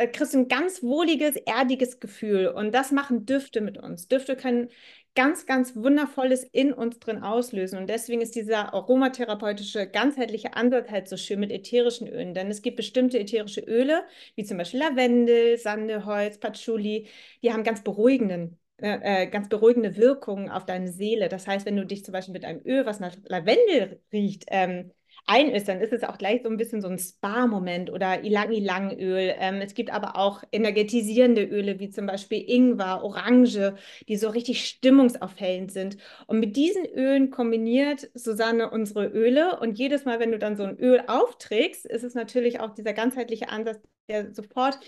[0.00, 2.48] da kriegst du ein ganz wohliges, erdiges Gefühl.
[2.48, 4.08] Und das machen Düfte mit uns.
[4.08, 4.70] Düfte können
[5.14, 7.78] ganz, ganz Wundervolles in uns drin auslösen.
[7.78, 12.34] Und deswegen ist dieser aromatherapeutische, ganzheitliche Ansatz halt so schön mit ätherischen Ölen.
[12.34, 14.04] Denn es gibt bestimmte ätherische Öle,
[14.36, 17.08] wie zum Beispiel Lavendel, Sandeholz, Patchouli,
[17.42, 21.28] die haben ganz beruhigenden äh, äh, ganz beruhigende Wirkungen auf deine Seele.
[21.28, 24.90] Das heißt, wenn du dich zum Beispiel mit einem Öl, was nach Lavendel riecht, ähm,
[25.30, 29.34] ein ist, dann ist es auch gleich so ein bisschen so ein Spa-Moment oder Ilang-Ilang-Öl.
[29.38, 33.74] Ähm, es gibt aber auch energetisierende Öle, wie zum Beispiel Ingwer, Orange,
[34.08, 35.98] die so richtig stimmungsaufhellend sind.
[36.26, 39.60] Und mit diesen Ölen kombiniert Susanne unsere Öle.
[39.60, 42.92] Und jedes Mal, wenn du dann so ein Öl aufträgst, ist es natürlich auch dieser
[42.92, 44.80] ganzheitliche Ansatz, der sofort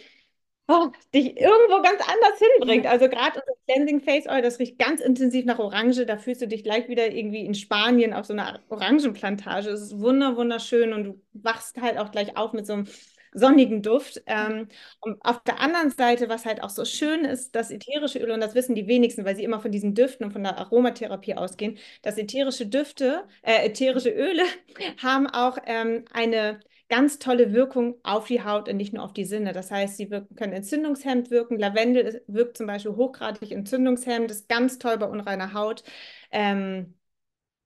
[1.15, 2.87] dich irgendwo ganz anders hinbringt.
[2.87, 6.07] Also gerade unser Cleansing Face Oil, das riecht ganz intensiv nach Orange.
[6.07, 9.71] Da fühlst du dich gleich wieder irgendwie in Spanien auf so einer Orangenplantage.
[9.71, 12.87] Es ist wunder, wunderschön und du wachst halt auch gleich auf mit so einem
[13.33, 14.23] sonnigen Duft.
[14.27, 14.69] Ähm,
[15.01, 18.41] und auf der anderen Seite, was halt auch so schön ist, das ätherische Öl, und
[18.41, 21.79] das wissen die wenigsten, weil sie immer von diesen Düften und von der Aromatherapie ausgehen,
[22.03, 24.43] dass ätherische Düfte, äh, ätherische Öle
[25.03, 29.25] haben auch ähm, eine ganz tolle Wirkung auf die Haut und nicht nur auf die
[29.25, 29.53] Sinne.
[29.53, 31.59] Das heißt, sie wirken, können entzündungshemmend wirken.
[31.59, 35.85] Lavendel wirkt zum Beispiel hochgradig entzündungshemmend, ist ganz toll bei unreiner Haut.
[36.31, 36.95] Ähm,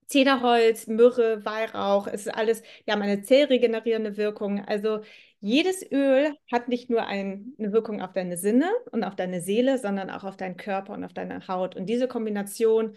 [0.07, 4.63] Zederholz, Myrrhe, Weihrauch, es ist alles, die haben eine zellregenerierende Wirkung.
[4.65, 5.01] Also
[5.39, 9.77] jedes Öl hat nicht nur ein, eine Wirkung auf deine Sinne und auf deine Seele,
[9.77, 11.75] sondern auch auf deinen Körper und auf deine Haut.
[11.75, 12.95] Und diese Kombination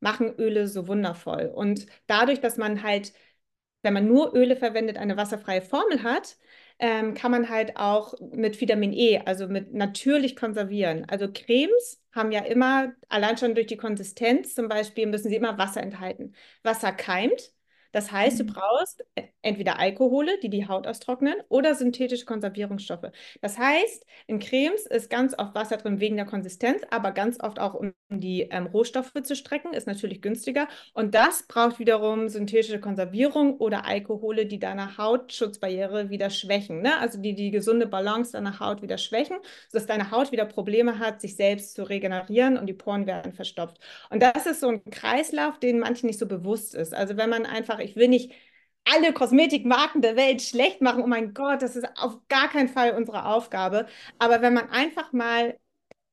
[0.00, 1.50] machen Öle so wundervoll.
[1.54, 3.12] Und dadurch, dass man halt,
[3.82, 6.36] wenn man nur Öle verwendet, eine wasserfreie Formel hat,
[6.78, 11.04] ähm, kann man halt auch mit Vitamin E, also mit natürlich konservieren.
[11.08, 15.58] Also Cremes haben ja immer, allein schon durch die Konsistenz zum Beispiel, müssen sie immer
[15.58, 16.34] Wasser enthalten.
[16.62, 17.52] Wasser keimt.
[17.92, 18.48] Das heißt, du mhm.
[18.48, 23.10] brauchst e, entweder Alkohole, die die Haut austrocknen, oder synthetische Konservierungsstoffe.
[23.40, 27.58] Das heißt, in Cremes ist ganz oft Wasser drin wegen der Konsistenz, aber ganz oft
[27.58, 30.68] auch, um die ähm, Rohstoffe zu strecken, ist natürlich günstiger.
[30.94, 36.82] Und das braucht wiederum synthetische Konservierung oder Alkohole, die deine Hautschutzbarriere wieder schwächen.
[36.82, 36.98] Ne?
[36.98, 39.36] Also die die gesunde Balance deiner Haut wieder schwächen,
[39.68, 43.78] sodass deine Haut wieder Probleme hat, sich selbst zu regenerieren und die Poren werden verstopft.
[44.10, 46.94] Und das ist so ein Kreislauf, den manchen nicht so bewusst ist.
[46.94, 48.32] Also wenn man einfach ich will nicht
[48.84, 51.02] alle Kosmetikmarken der Welt schlecht machen.
[51.02, 53.86] Oh mein Gott, das ist auf gar keinen Fall unsere Aufgabe.
[54.18, 55.58] Aber wenn man einfach mal,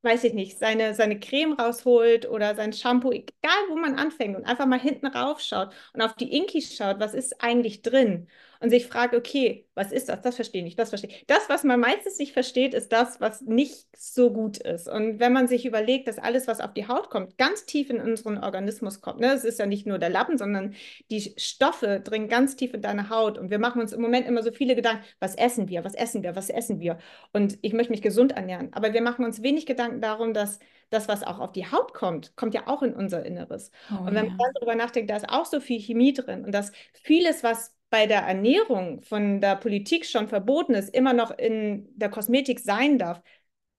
[0.03, 3.29] weiß ich nicht, seine, seine Creme rausholt oder sein Shampoo, egal
[3.69, 7.43] wo man anfängt und einfach mal hinten raufschaut und auf die Inkies schaut, was ist
[7.43, 8.29] eigentlich drin?
[8.59, 10.21] Und sich fragt, okay, was ist das?
[10.21, 11.25] Das verstehe ich nicht, das verstehe ich.
[11.27, 14.89] Das, was man meistens nicht versteht, ist das, was nicht so gut ist.
[14.89, 18.01] Und wenn man sich überlegt, dass alles, was auf die Haut kommt, ganz tief in
[18.01, 19.31] unseren Organismus kommt, ne?
[19.33, 20.73] es ist ja nicht nur der Lappen, sondern
[21.11, 23.37] die Stoffe dringen ganz tief in deine Haut.
[23.37, 26.23] Und wir machen uns im Moment immer so viele Gedanken, was essen wir, was essen
[26.23, 26.97] wir, was essen wir.
[27.33, 28.69] Und ich möchte mich gesund ernähren.
[28.73, 32.35] Aber wir machen uns wenig Gedanken darum, dass das, was auch auf die Haut kommt,
[32.35, 33.71] kommt ja auch in unser Inneres.
[33.91, 36.71] Oh, und wenn man darüber nachdenkt, da ist auch so viel Chemie drin und dass
[36.93, 42.09] vieles, was bei der Ernährung von der Politik schon verboten ist, immer noch in der
[42.09, 43.21] Kosmetik sein darf,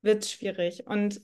[0.03, 0.87] wird es schwierig.
[0.87, 1.21] Und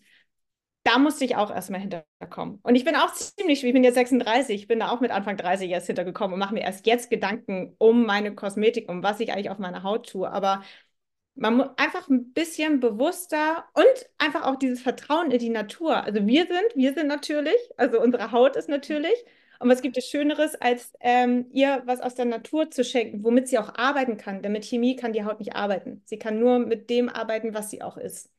[0.84, 2.60] da musste ich auch erstmal hinterkommen.
[2.62, 5.36] Und ich bin auch ziemlich, ich bin jetzt 36, ich bin da auch mit Anfang
[5.38, 9.32] 30 erst hintergekommen und mache mir erst jetzt Gedanken um meine Kosmetik, um was ich
[9.32, 10.30] eigentlich auf meiner Haut tue.
[10.30, 10.62] Aber
[11.36, 16.04] man muss einfach ein bisschen bewusster und einfach auch dieses Vertrauen in die Natur.
[16.04, 19.14] Also wir sind, wir sind natürlich, also unsere Haut ist natürlich.
[19.58, 23.48] Und was gibt es Schöneres, als ähm, ihr was aus der Natur zu schenken, womit
[23.48, 24.42] sie auch arbeiten kann?
[24.42, 26.02] Denn mit Chemie kann die Haut nicht arbeiten.
[26.06, 28.30] Sie kann nur mit dem arbeiten, was sie auch ist.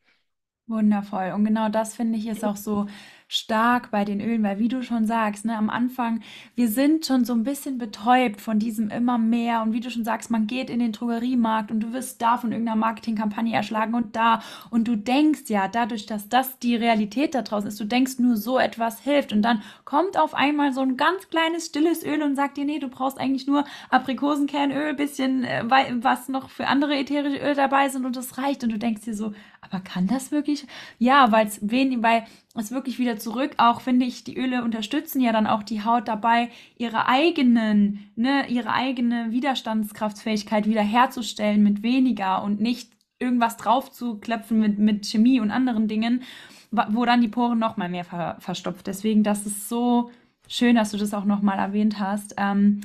[0.68, 1.32] Wundervoll.
[1.34, 2.88] Und genau das finde ich ist auch so
[3.28, 6.22] stark bei den Ölen, weil wie du schon sagst, ne, am Anfang,
[6.54, 9.64] wir sind schon so ein bisschen betäubt von diesem immer mehr.
[9.64, 12.52] Und wie du schon sagst, man geht in den Drogeriemarkt und du wirst da von
[12.52, 14.42] irgendeiner Marketingkampagne erschlagen und da.
[14.70, 18.38] Und du denkst ja, dadurch, dass das die Realität da draußen ist, du denkst nur
[18.38, 19.34] so etwas hilft.
[19.34, 22.80] Und dann kommt auf einmal so ein ganz kleines stilles Öl und sagt dir, nee,
[22.80, 25.64] du brauchst eigentlich nur Aprikosenkernöl, bisschen äh,
[26.02, 28.64] was noch für andere ätherische Öle dabei sind und das reicht.
[28.64, 29.34] Und du denkst dir so,
[29.70, 30.66] aber kann das wirklich?
[31.00, 32.26] Ja, weil es wenig, weil
[32.56, 36.08] es wirklich wieder zurück, auch finde ich, die Öle unterstützen ja dann auch die Haut
[36.08, 43.92] dabei, ihre eigenen, ne, ihre eigene Widerstandskraftfähigkeit wieder herzustellen mit weniger und nicht irgendwas drauf
[43.92, 46.24] zu klopfen mit, mit Chemie und anderen Dingen,
[46.72, 48.88] wo dann die Poren noch mal mehr ver verstopft.
[48.88, 50.12] Deswegen, das ist so
[50.48, 52.36] schön, dass du das auch noch mal erwähnt hast.
[52.38, 52.82] Ähm,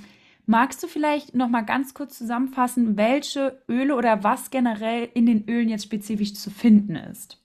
[0.50, 5.48] Magst du vielleicht noch mal ganz kurz zusammenfassen, welche Öle oder was generell in den
[5.48, 7.40] Ölen jetzt spezifisch zu finden ist?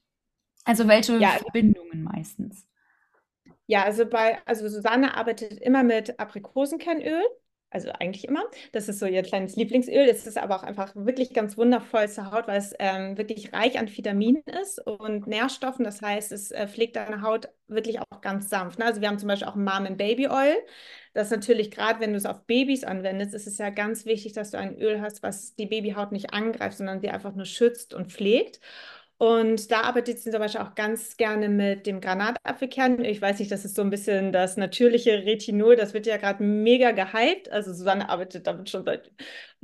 [0.63, 2.65] Also welche ja, Verbindungen meistens?
[3.67, 7.21] Ja, also bei, also Susanne arbeitet immer mit Aprikosenkernöl,
[7.69, 8.43] also eigentlich immer.
[8.71, 10.07] Das ist so ihr kleines Lieblingsöl.
[10.07, 13.77] Es ist aber auch einfach wirklich ganz wundervoll zur Haut, weil es ähm, wirklich reich
[13.77, 15.83] an Vitaminen ist und Nährstoffen.
[15.83, 18.79] Das heißt, es äh, pflegt deine Haut wirklich auch ganz sanft.
[18.79, 18.85] Ne?
[18.85, 20.55] Also wir haben zum Beispiel auch Mom and Baby Oil.
[21.13, 24.33] Das ist natürlich gerade, wenn du es auf Babys anwendest, ist es ja ganz wichtig,
[24.33, 27.93] dass du ein Öl hast, was die Babyhaut nicht angreift, sondern sie einfach nur schützt
[27.93, 28.59] und pflegt.
[29.17, 33.05] Und da arbeitet sie zum Beispiel auch ganz gerne mit dem Granatapfelkern.
[33.05, 35.77] Ich weiß nicht, das ist so ein bisschen das natürliche Retinol.
[35.77, 37.49] Das wird ja gerade mega gehypt.
[37.49, 39.09] Also Susanne arbeitet damit schon seit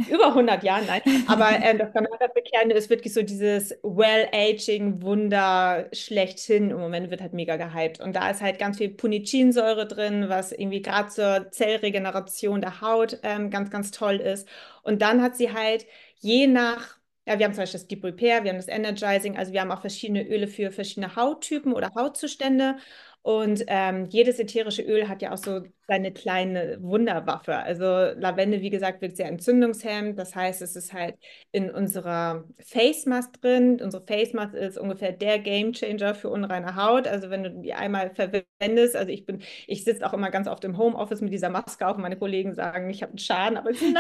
[0.10, 1.02] über 100 Jahren, nein.
[1.28, 6.70] Aber äh, das Granatapfelkern ist wirklich so dieses Well-Aging-Wunder schlechthin.
[6.70, 8.00] Im Moment wird halt mega gehypt.
[8.00, 13.20] Und da ist halt ganz viel Punicinsäure drin, was irgendwie gerade zur Zellregeneration der Haut
[13.24, 14.48] ähm, ganz, ganz toll ist.
[14.84, 15.86] Und dann hat sie halt
[16.22, 17.01] je nach
[17.32, 19.72] ja, wir haben zum Beispiel das Deep Repair, wir haben das Energizing, also wir haben
[19.72, 22.78] auch verschiedene Öle für verschiedene Hauttypen oder Hautzustände.
[23.24, 27.56] Und ähm, jedes ätherische Öl hat ja auch so seine kleine Wunderwaffe.
[27.56, 30.18] Also Lavende, wie gesagt, wirkt sehr entzündungshemmend.
[30.18, 31.18] Das heißt, es ist halt
[31.52, 33.80] in unserer Face Mask drin.
[33.80, 37.08] Unsere Face Mask ist ungefähr der Game Changer für unreine Haut.
[37.08, 40.64] Also wenn du die einmal verwendest, also ich bin, ich sitze auch immer ganz oft
[40.64, 43.70] im Homeoffice mit dieser Maske auf und meine Kollegen sagen, ich habe einen Schaden, aber
[43.70, 43.94] ich nein,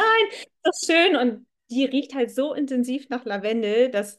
[0.63, 4.17] das ist schön und die riecht halt so intensiv nach Lavendel, dass,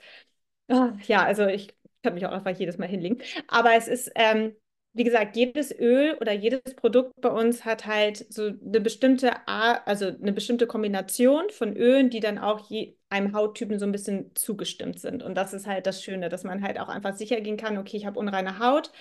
[0.69, 3.19] oh, ja, also ich kann mich auch einfach jedes Mal hinlegen.
[3.49, 4.55] Aber es ist, ähm,
[4.95, 9.87] wie gesagt, jedes Öl oder jedes Produkt bei uns hat halt so eine bestimmte Art,
[9.87, 14.33] also eine bestimmte Kombination von Ölen, die dann auch je, einem Hauttypen so ein bisschen
[14.35, 15.23] zugestimmt sind.
[15.23, 17.97] Und das ist halt das Schöne, dass man halt auch einfach sicher gehen kann, okay,
[17.97, 18.93] ich habe unreine Haut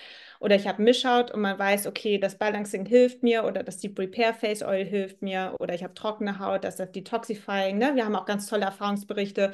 [0.42, 3.96] oder ich habe Mischhaut und man weiß, okay, das Balancing hilft mir oder das Deep
[3.96, 7.78] Repair Face Oil hilft mir oder ich habe trockene Haut, das ist das Detoxifying.
[7.78, 7.92] Ne?
[7.94, 9.52] Wir haben auch ganz tolle Erfahrungsberichte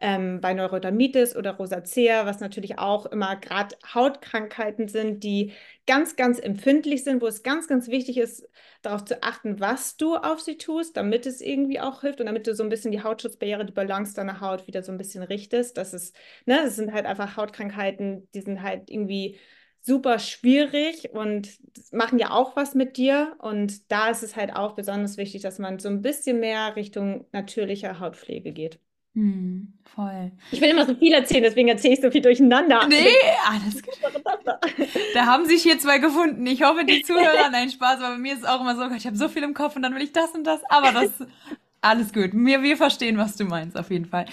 [0.00, 5.52] ähm, bei Neurodermitis oder Rosacea, was natürlich auch immer gerade Hautkrankheiten sind, die
[5.86, 8.48] ganz, ganz empfindlich sind, wo es ganz, ganz wichtig ist,
[8.80, 12.46] darauf zu achten, was du auf sie tust, damit es irgendwie auch hilft und damit
[12.46, 15.76] du so ein bisschen die Hautschutzbarriere, die Balance deiner Haut wieder so ein bisschen richtest.
[15.76, 19.38] Das ist, ne, das sind halt einfach Hautkrankheiten, die sind halt irgendwie
[19.82, 21.48] super schwierig und
[21.92, 23.34] machen ja auch was mit dir.
[23.38, 27.26] Und da ist es halt auch besonders wichtig, dass man so ein bisschen mehr Richtung
[27.32, 28.78] natürlicher Hautpflege geht.
[29.14, 30.30] Hm, voll.
[30.52, 32.86] Ich will immer so viel erzählen, deswegen erzähle ich so viel durcheinander.
[32.86, 33.08] Nee,
[33.48, 33.98] alles gut.
[35.14, 36.46] Da haben sich hier zwei gefunden.
[36.46, 39.06] Ich hoffe, die Zuhörer, nein, Spaß, aber bei mir ist es auch immer so, ich
[39.06, 41.10] habe so viel im Kopf und dann will ich das und das, aber das,
[41.80, 42.30] alles gut.
[42.32, 44.26] Wir, wir verstehen, was du meinst, auf jeden Fall.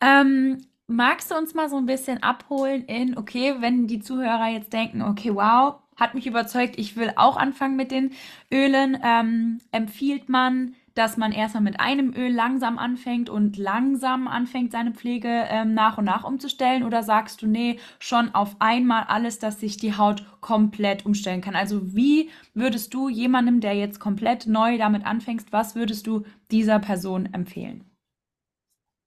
[0.00, 0.58] Ähm,
[0.90, 5.02] magst du uns mal so ein bisschen abholen in, okay, wenn die Zuhörer jetzt denken,
[5.02, 8.12] okay, wow, hat mich überzeugt, ich will auch anfangen mit den
[8.50, 14.72] Ölen, ähm, empfiehlt man dass man erstmal mit einem Öl langsam anfängt und langsam anfängt,
[14.72, 16.82] seine Pflege ähm, nach und nach umzustellen?
[16.82, 21.56] Oder sagst du, nee, schon auf einmal alles, dass sich die Haut komplett umstellen kann?
[21.56, 26.80] Also wie würdest du jemandem, der jetzt komplett neu damit anfängst, was würdest du dieser
[26.80, 27.89] Person empfehlen?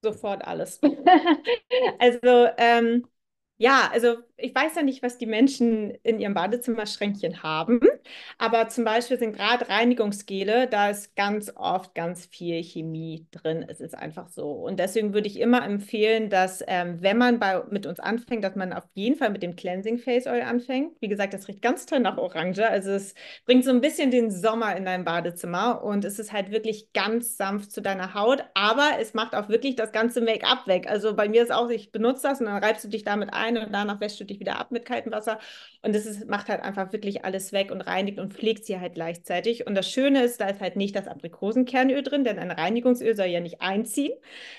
[0.03, 0.79] Sofort alles.
[1.99, 3.05] also ähm,
[3.57, 7.79] ja, also ich weiß ja nicht, was die Menschen in ihrem Badezimmerschränkchen haben,
[8.37, 13.63] aber zum Beispiel sind gerade Reinigungsgele, da ist ganz oft ganz viel Chemie drin.
[13.67, 14.51] Es ist einfach so.
[14.51, 18.55] Und deswegen würde ich immer empfehlen, dass ähm, wenn man bei, mit uns anfängt, dass
[18.55, 20.99] man auf jeden Fall mit dem Cleansing Face Oil anfängt.
[20.99, 22.67] Wie gesagt, das riecht ganz toll nach Orange.
[22.67, 23.13] Also es
[23.45, 27.37] bringt so ein bisschen den Sommer in dein Badezimmer und es ist halt wirklich ganz
[27.37, 30.87] sanft zu deiner Haut, aber es macht auch wirklich das ganze Make-up weg.
[30.89, 33.42] Also bei mir ist auch, ich benutze das und dann reibst du dich damit ein
[33.43, 35.39] ein und danach wäschst du dich wieder ab mit kaltem Wasser.
[35.81, 38.95] Und das ist, macht halt einfach wirklich alles weg und reinigt und pflegt sie halt
[38.95, 39.67] gleichzeitig.
[39.67, 43.27] Und das Schöne ist, da ist halt nicht das Aprikosenkernöl drin, denn ein Reinigungsöl soll
[43.27, 44.13] ja nicht einziehen,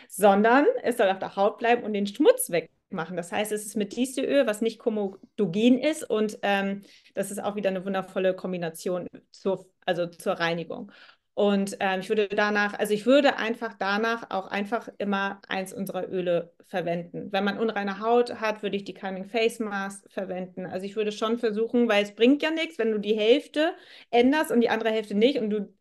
[0.09, 3.17] sondern es soll auf der Haut bleiben und den Schmutz wegmachen.
[3.17, 6.83] Das heißt, es ist Methystöl, was nicht komodogen ist und ähm,
[7.15, 10.93] das ist auch wieder eine wundervolle Kombination zur, also zur Reinigung.
[11.35, 16.09] Und ähm, ich würde danach, also ich würde einfach danach auch einfach immer eins unserer
[16.09, 17.33] Öle verwenden.
[17.33, 20.65] Wenn man unreine Haut hat, würde ich die Calming Face Mask verwenden.
[20.65, 23.75] Also ich würde schon versuchen, weil es bringt ja nichts, wenn du die Hälfte
[24.11, 25.75] änderst und die andere Hälfte nicht und du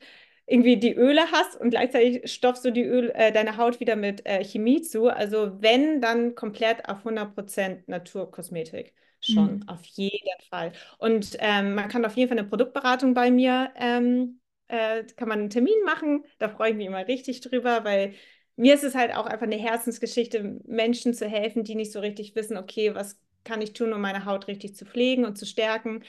[0.47, 4.25] irgendwie die Öle hast und gleichzeitig stopfst du die Öl, äh, deine Haut wieder mit
[4.25, 5.07] äh, Chemie zu.
[5.07, 8.93] Also wenn, dann komplett auf 100% Naturkosmetik.
[9.21, 9.69] Schon, mhm.
[9.69, 10.73] auf jeden Fall.
[10.97, 15.39] Und ähm, man kann auf jeden Fall eine Produktberatung bei mir ähm, äh, kann man
[15.39, 16.25] einen Termin machen.
[16.39, 18.13] Da freue ich mich immer richtig drüber, weil
[18.55, 22.35] mir ist es halt auch einfach eine Herzensgeschichte, Menschen zu helfen, die nicht so richtig
[22.35, 26.03] wissen, okay, was kann ich tun, um meine Haut richtig zu pflegen und zu stärken.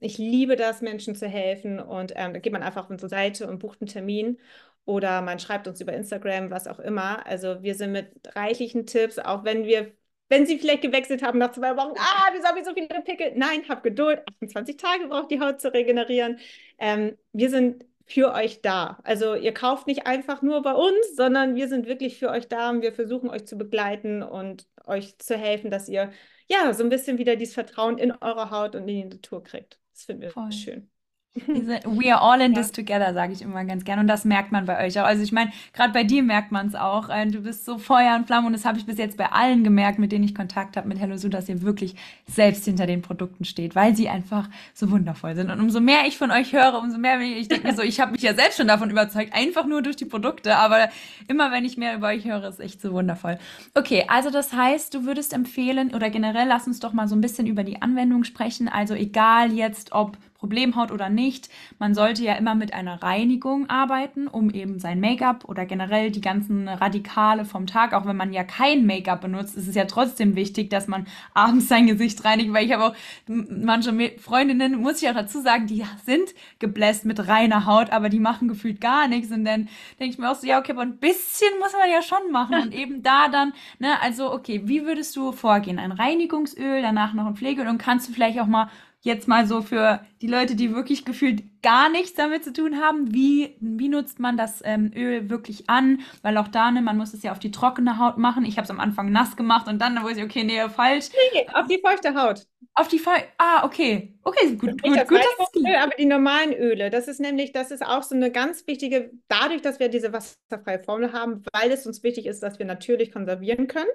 [0.00, 3.48] Ich liebe das, Menschen zu helfen und ähm, da geht man einfach auf unsere Seite
[3.48, 4.38] und bucht einen Termin
[4.84, 7.26] oder man schreibt uns über Instagram, was auch immer.
[7.26, 9.92] Also wir sind mit reichlichen Tipps, auch wenn wir,
[10.28, 13.32] wenn Sie vielleicht gewechselt haben nach zwei Wochen, ah, wieso habe ich so viele Pickel?
[13.36, 16.38] Nein, hab Geduld, 28 Tage braucht die Haut zu regenerieren.
[16.78, 18.98] Ähm, wir sind für euch da.
[19.04, 22.70] Also ihr kauft nicht einfach nur bei uns, sondern wir sind wirklich für euch da
[22.70, 26.12] und wir versuchen euch zu begleiten und euch zu helfen, dass ihr
[26.48, 29.78] ja so ein bisschen wieder dieses Vertrauen in eure Haut und in die Natur kriegt.
[29.92, 30.52] Das finden wir Voll.
[30.52, 30.90] schön.
[31.46, 32.60] We are all in ja.
[32.60, 33.98] this together, sage ich immer ganz gern.
[33.98, 35.04] Und das merkt man bei euch auch.
[35.04, 37.08] Also ich meine, gerade bei dir merkt man es auch.
[37.08, 39.64] Äh, du bist so Feuer und Flamme und das habe ich bis jetzt bei allen
[39.64, 41.96] gemerkt, mit denen ich Kontakt habe mit Hello Sue, dass ihr wirklich
[42.30, 45.50] selbst hinter den Produkten steht, weil sie einfach so wundervoll sind.
[45.50, 48.12] Und umso mehr ich von euch höre, umso mehr ich denke mir so, ich habe
[48.12, 50.56] mich ja selbst schon davon überzeugt, einfach nur durch die Produkte.
[50.56, 50.88] Aber
[51.26, 53.38] immer wenn ich mehr über euch höre, ist echt so wundervoll.
[53.74, 57.20] Okay, also das heißt, du würdest empfehlen oder generell lass uns doch mal so ein
[57.20, 58.68] bisschen über die Anwendung sprechen.
[58.68, 61.48] Also egal jetzt, ob Problemhaut oder nicht.
[61.78, 66.20] Man sollte ja immer mit einer Reinigung arbeiten, um eben sein Make-up oder generell die
[66.20, 70.36] ganzen Radikale vom Tag, auch wenn man ja kein Make-up benutzt, ist es ja trotzdem
[70.36, 72.94] wichtig, dass man abends sein Gesicht reinigt, weil ich habe auch
[73.26, 78.20] manche Freundinnen, muss ich auch dazu sagen, die sind gebläst mit reiner Haut, aber die
[78.20, 80.98] machen gefühlt gar nichts und dann denke ich mir auch so, ja, okay, aber ein
[80.98, 85.16] bisschen muss man ja schon machen und eben da dann, ne, also okay, wie würdest
[85.16, 85.78] du vorgehen?
[85.78, 88.68] Ein Reinigungsöl, danach noch ein Pflegeöl und kannst du vielleicht auch mal
[89.04, 93.14] jetzt mal so für die Leute, die wirklich gefühlt gar nichts damit zu tun haben,
[93.14, 96.00] wie, wie nutzt man das ähm, Öl wirklich an?
[96.22, 98.44] Weil auch da, ne, man muss es ja auf die trockene Haut machen.
[98.44, 101.10] Ich habe es am Anfang nass gemacht und dann, da wusste ich, okay, nee, falsch.
[101.34, 102.46] Nee, auf die feuchte Haut.
[102.74, 104.14] Auf die Feuchte, ah, okay.
[104.22, 105.20] Okay, gut, gut, das gut.
[105.56, 109.10] Öl, aber die normalen Öle, das ist nämlich, das ist auch so eine ganz wichtige,
[109.28, 113.12] dadurch, dass wir diese wasserfreie Formel haben, weil es uns wichtig ist, dass wir natürlich
[113.12, 113.90] konservieren können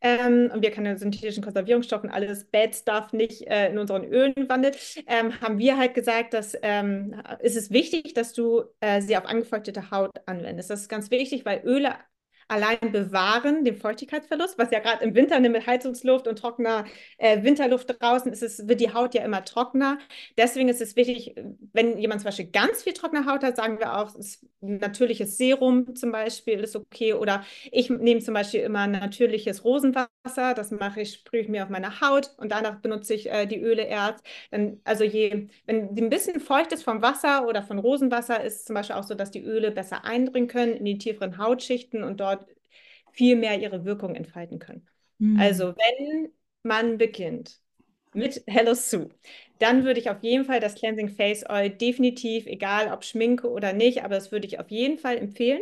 [0.00, 4.48] ähm, und wir keine synthetischen Konservierungsstoffe und alles Bad Stuff nicht äh, in unseren Ölen
[4.48, 9.16] wandelt, ähm, haben wir halt gesagt, dass ähm, ist es wichtig, dass du äh, sie
[9.16, 10.70] auf angefeuchtete Haut anwendest.
[10.70, 11.94] Das ist ganz wichtig, weil Öle
[12.48, 16.84] allein bewahren, den Feuchtigkeitsverlust, was ja gerade im Winter mit Heizungsluft und trockener
[17.18, 19.98] äh, Winterluft draußen ist, es, wird die Haut ja immer trockener.
[20.36, 21.34] Deswegen ist es wichtig,
[21.72, 24.14] wenn jemand zum Beispiel ganz viel trockene Haut hat, sagen wir auch,
[24.60, 27.12] natürliches Serum zum Beispiel ist okay.
[27.12, 31.68] Oder ich nehme zum Beispiel immer natürliches Rosenwasser, das mache ich, sprühe ich mir auf
[31.68, 34.24] meine Haut und danach benutze ich äh, die Öle erst.
[34.50, 38.56] Dann, also je, wenn die ein bisschen feucht ist vom Wasser oder von Rosenwasser, ist
[38.56, 42.02] es zum Beispiel auch so, dass die Öle besser eindringen können in die tieferen Hautschichten
[42.02, 42.37] und dort
[43.18, 44.86] viel mehr ihre Wirkung entfalten können.
[45.18, 45.40] Mhm.
[45.40, 46.30] Also wenn
[46.62, 47.58] man beginnt
[48.14, 49.10] mit Hello Sue,
[49.58, 53.72] dann würde ich auf jeden Fall das Cleansing Face Oil definitiv, egal ob Schminke oder
[53.72, 55.60] nicht, aber das würde ich auf jeden Fall empfehlen.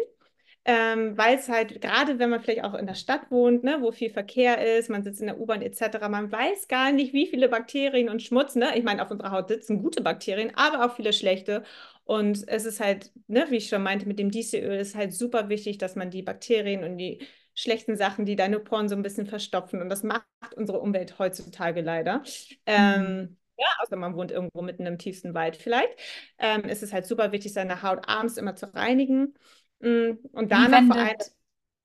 [0.69, 3.93] Ähm, weil es halt, gerade wenn man vielleicht auch in der Stadt wohnt, ne, wo
[3.93, 7.49] viel Verkehr ist, man sitzt in der U-Bahn etc., man weiß gar nicht, wie viele
[7.49, 8.77] Bakterien und Schmutz, ne?
[8.77, 11.63] Ich meine, auf unserer Haut sitzen gute Bakterien, aber auch viele schlechte.
[12.05, 15.49] Und es ist halt, ne, wie ich schon meinte, mit dem DC-Öl ist halt super
[15.49, 17.21] wichtig, dass man die Bakterien und die
[17.57, 19.83] schlechten Sachen, die deine Poren so ein bisschen verstopfen.
[19.83, 22.23] Und das macht unsere Umwelt heutzutage leider.
[22.67, 23.07] Ähm, mhm.
[23.07, 25.99] Ähm, ja, außer man wohnt irgendwo mitten im tiefsten Wald vielleicht.
[26.39, 29.35] Ähm, ist es halt super wichtig, seine Haut abends immer zu reinigen.
[29.81, 31.17] Mm, und danach vor allem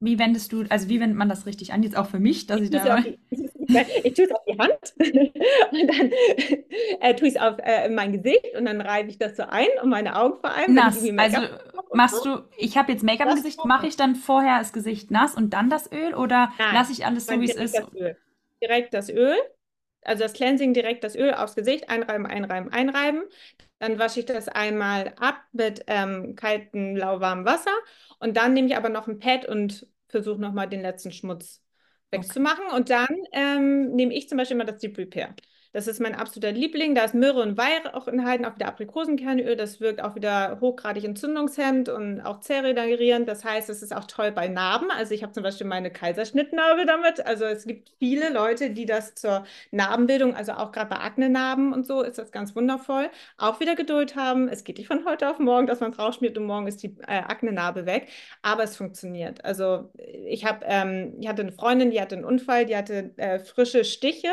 [0.02, 1.84] wie wendest du, also wie wendet man das richtig an?
[1.84, 3.00] Jetzt auch für mich, dass ich, ich da.
[3.00, 3.20] Die,
[4.04, 4.94] ich tue es auf die Hand
[5.72, 6.12] und dann
[7.00, 9.68] äh, tue ich es auf äh, mein Gesicht und dann reibe ich das so ein
[9.82, 10.74] und meine Augen vor allem.
[10.74, 11.08] Nass.
[11.18, 11.42] Also
[11.94, 15.36] machst du, ich habe jetzt Make-up im Gesicht, mache ich dann vorher das Gesicht nass
[15.36, 17.78] und dann das Öl oder lasse ich alles so, wie es ist?
[17.78, 17.88] Das
[18.62, 19.36] direkt das Öl,
[20.02, 23.24] also das Cleansing direkt das Öl aufs Gesicht einreiben, einreiben, einreiben.
[23.82, 27.72] Dann wasche ich das einmal ab mit ähm, kaltem, lauwarmem Wasser
[28.20, 31.64] und dann nehme ich aber noch ein Pad und versuche nochmal den letzten Schmutz
[32.12, 32.66] wegzumachen.
[32.68, 32.76] Okay.
[32.76, 35.36] Und dann ähm, nehme ich zum Beispiel immer das Deep Repair.
[35.74, 36.96] Das ist mein absoluter Liebling.
[36.96, 39.56] Da ist Myrrhe und Weihrauch enthalten, auch wieder Aprikosenkernöl.
[39.56, 43.28] Das wirkt auch wieder hochgradig entzündungshemmend und auch zellregenerierend.
[43.28, 44.92] Das heißt, es ist auch toll bei Narben.
[44.92, 47.26] Also ich habe zum Beispiel meine Kaiserschnittnarbe damit.
[47.26, 51.86] Also es gibt viele Leute, die das zur Narbenbildung, also auch gerade bei Akne-Narben und
[51.86, 53.10] so, ist das ganz wundervoll.
[53.38, 54.50] Auch wieder Geduld haben.
[54.50, 56.98] Es geht nicht von heute auf morgen, dass man es rausschmiert und morgen ist die
[57.08, 58.10] äh, Akne-Narbe weg.
[58.42, 59.46] Aber es funktioniert.
[59.46, 63.40] Also ich habe, ähm, ich hatte eine Freundin, die hatte einen Unfall, die hatte äh,
[63.40, 64.28] frische Stiche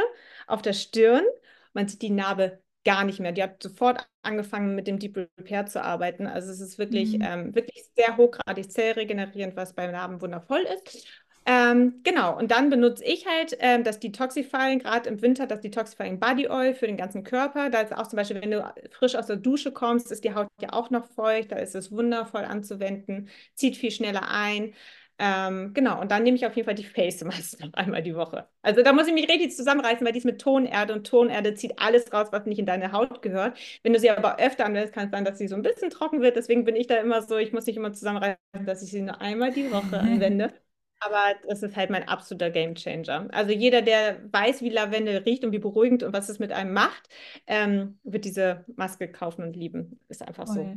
[0.49, 1.25] auf der Stirn.
[1.73, 3.33] Man sieht die Narbe gar nicht mehr.
[3.33, 6.27] Die hat sofort angefangen, mit dem Deep Repair zu arbeiten.
[6.27, 7.25] Also es ist wirklich, mhm.
[7.25, 11.07] ähm, wirklich sehr hochgradig zellregenerierend, was bei Narben wundervoll ist.
[11.51, 16.21] Ähm, genau, und dann benutze ich halt ähm, das Detoxifying, gerade im Winter, das Detoxifying
[16.21, 17.71] Body Oil für den ganzen Körper.
[17.71, 20.49] Da ist auch zum Beispiel, wenn du frisch aus der Dusche kommst, ist die Haut
[20.61, 24.75] ja auch noch feucht, da ist es wundervoll anzuwenden, zieht viel schneller ein.
[25.21, 28.15] Ähm, genau, und dann nehme ich auf jeden Fall die Face Mask noch einmal die
[28.15, 28.49] Woche.
[28.63, 31.79] Also da muss ich mich richtig zusammenreißen, weil die ist mit Tonerde und Tonerde zieht
[31.79, 33.59] alles raus, was nicht in deine Haut gehört.
[33.83, 36.21] Wenn du sie aber öfter anwendest, kann es sein, dass sie so ein bisschen trocken
[36.21, 36.37] wird.
[36.37, 39.21] Deswegen bin ich da immer so, ich muss mich immer zusammenreißen, dass ich sie nur
[39.21, 40.53] einmal die Woche anwende.
[41.01, 43.29] Aber das ist halt mein absoluter Gamechanger.
[43.33, 46.73] Also jeder, der weiß, wie Lavendel riecht und wie beruhigend und was es mit einem
[46.73, 47.09] macht,
[47.47, 50.01] ähm, wird diese Maske kaufen und lieben.
[50.09, 50.77] Ist einfach so.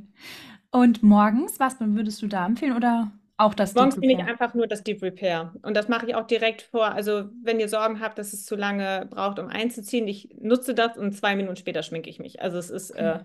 [0.71, 3.11] Und morgens, was würdest du da empfehlen oder
[3.41, 5.53] auch das Sonst nehme ich einfach nur das Deep Repair.
[5.61, 6.91] Und das mache ich auch direkt vor.
[6.91, 10.97] Also, wenn ihr Sorgen habt, dass es zu lange braucht, um einzuziehen, ich nutze das
[10.97, 12.41] und zwei Minuten später schminke ich mich.
[12.41, 13.19] Also, es ist äh,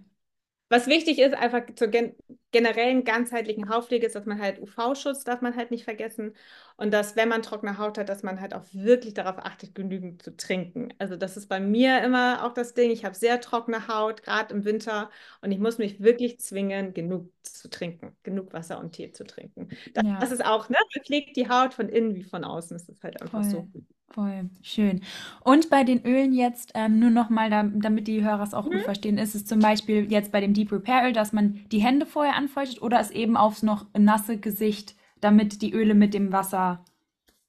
[0.68, 2.14] was wichtig ist, einfach zur gen
[2.50, 6.34] generellen ganzheitlichen Hautpflege ist, dass man halt UV-Schutz darf man halt nicht vergessen.
[6.76, 10.22] Und dass, wenn man trockene Haut hat, dass man halt auch wirklich darauf achtet, genügend
[10.22, 10.88] zu trinken.
[10.98, 12.90] Also das ist bei mir immer auch das Ding.
[12.90, 15.10] Ich habe sehr trockene Haut, gerade im Winter.
[15.42, 19.68] Und ich muss mich wirklich zwingen, genug zu trinken, genug Wasser und Tee zu trinken.
[19.92, 20.18] Das, ja.
[20.18, 22.76] das ist auch, ne, man pflegt die Haut von innen wie von außen.
[22.76, 23.50] Das ist halt einfach Voll.
[23.50, 23.68] so.
[24.08, 25.02] Voll schön.
[25.42, 28.72] Und bei den Ölen jetzt, ähm, nur nochmal, da, damit die Hörer es auch mhm.
[28.72, 31.80] gut verstehen, ist es zum Beispiel jetzt bei dem Deep Repair Öl, dass man die
[31.80, 36.32] Hände vorher anfeuchtet oder es eben aufs noch nasse Gesicht, damit die Öle mit dem
[36.32, 36.84] Wasser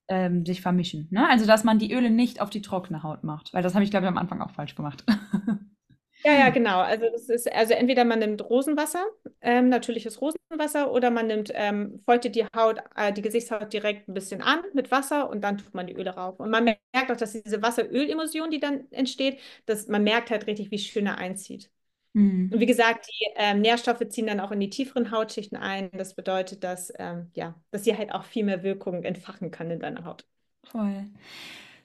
[0.07, 1.07] ähm, sich vermischen.
[1.11, 1.29] Ne?
[1.29, 3.91] Also, dass man die Öle nicht auf die trockene Haut macht, weil das habe ich,
[3.91, 5.05] glaube ich, am Anfang auch falsch gemacht.
[6.26, 6.80] Ja, ja, genau.
[6.80, 9.05] Also das ist, also entweder man nimmt Rosenwasser,
[9.39, 14.13] ähm, natürliches Rosenwasser, oder man nimmt, ähm, feuchtet die Haut, äh, die Gesichtshaut direkt ein
[14.13, 16.39] bisschen an mit Wasser und dann tut man die Öle rauf.
[16.39, 20.70] Und man merkt auch, dass diese Wasser-Öl-Emulsion, die dann entsteht, dass man merkt halt richtig,
[20.72, 21.70] wie schön er einzieht.
[22.13, 22.49] Mhm.
[22.53, 25.91] Und wie gesagt, die ähm, Nährstoffe ziehen dann auch in die tieferen Hautschichten ein.
[25.93, 29.80] Das bedeutet, dass, ähm, ja, dass sie halt auch viel mehr Wirkung entfachen kann in
[29.80, 30.26] deiner Haut.
[30.63, 31.05] Voll.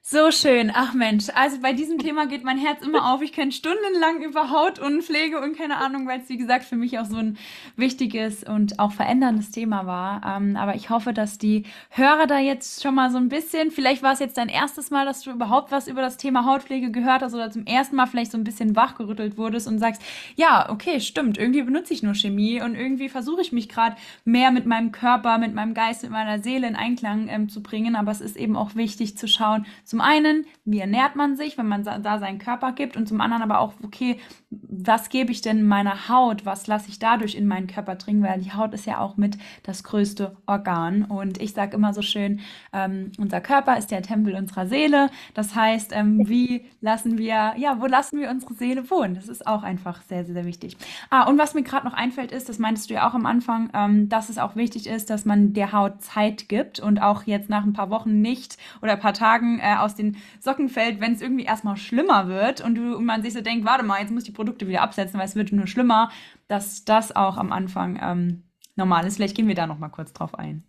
[0.04, 0.72] So schön.
[0.74, 3.22] Ach Mensch, also bei diesem Thema geht mein Herz immer auf.
[3.22, 6.74] Ich könnte stundenlang über Haut und Pflege und keine Ahnung, weil es wie gesagt für
[6.74, 7.38] mich auch so ein
[7.76, 10.20] wichtiges und auch veränderndes Thema war.
[10.26, 14.02] Ähm, aber ich hoffe, dass die Hörer da jetzt schon mal so ein bisschen, vielleicht
[14.02, 17.22] war es jetzt dein erstes Mal, dass du überhaupt was über das Thema Hautpflege gehört
[17.22, 20.02] hast oder zum ersten Mal vielleicht so ein bisschen wachgerüttelt wurdest und sagst,
[20.34, 23.94] ja, okay, stimmt, irgendwie benutze ich nur Chemie und irgendwie versuche ich mich gerade
[24.24, 27.94] mehr mit meinem Körper, mit meinem Geist, mit meiner Seele in Einklang ähm, zu bringen.
[27.94, 31.68] Aber es ist eben auch wichtig zu schauen, zum einen, wie ernährt man sich, wenn
[31.68, 34.18] man da seinen Körper gibt und zum anderen aber auch, okay,
[34.48, 38.40] was gebe ich denn meiner Haut, was lasse ich dadurch in meinen Körper dringen, weil
[38.40, 42.40] die Haut ist ja auch mit das größte Organ und ich sage immer so schön,
[42.72, 47.78] ähm, unser Körper ist der Tempel unserer Seele, das heißt, ähm, wie lassen wir, ja,
[47.78, 49.14] wo lassen wir unsere Seele wohnen?
[49.14, 50.78] Das ist auch einfach sehr, sehr, sehr wichtig.
[51.10, 53.68] Ah, und was mir gerade noch einfällt ist, das meintest du ja auch am Anfang,
[53.74, 57.50] ähm, dass es auch wichtig ist, dass man der Haut Zeit gibt und auch jetzt
[57.50, 61.12] nach ein paar Wochen nicht oder ein paar Tagen äh, aus den Socken fällt, wenn
[61.12, 64.10] es irgendwie erstmal schlimmer wird und, du, und man sich so denkt, warte mal, jetzt
[64.10, 66.10] muss ich die Produkte wieder absetzen, weil es wird nur schlimmer,
[66.48, 68.42] dass das auch am Anfang ähm,
[68.76, 69.16] normal ist.
[69.16, 70.64] Vielleicht gehen wir da noch mal kurz drauf ein.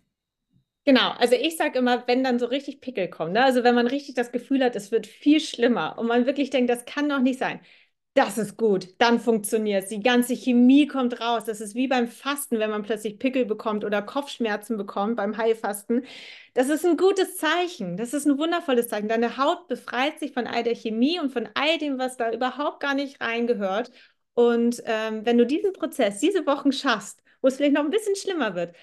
[0.86, 3.42] Genau, also ich sage immer, wenn dann so richtig Pickel kommen, ne?
[3.42, 6.68] also wenn man richtig das Gefühl hat, es wird viel schlimmer und man wirklich denkt,
[6.68, 7.60] das kann doch nicht sein,
[8.14, 9.88] das ist gut, dann funktioniert es.
[9.88, 11.44] Die ganze Chemie kommt raus.
[11.44, 16.04] Das ist wie beim Fasten, wenn man plötzlich Pickel bekommt oder Kopfschmerzen bekommt beim Heilfasten.
[16.54, 17.96] Das ist ein gutes Zeichen.
[17.96, 19.08] Das ist ein wundervolles Zeichen.
[19.08, 22.78] Deine Haut befreit sich von all der Chemie und von all dem, was da überhaupt
[22.78, 23.90] gar nicht reingehört.
[24.34, 28.14] Und ähm, wenn du diesen Prozess, diese Wochen schaffst, wo es vielleicht noch ein bisschen
[28.14, 28.76] schlimmer wird,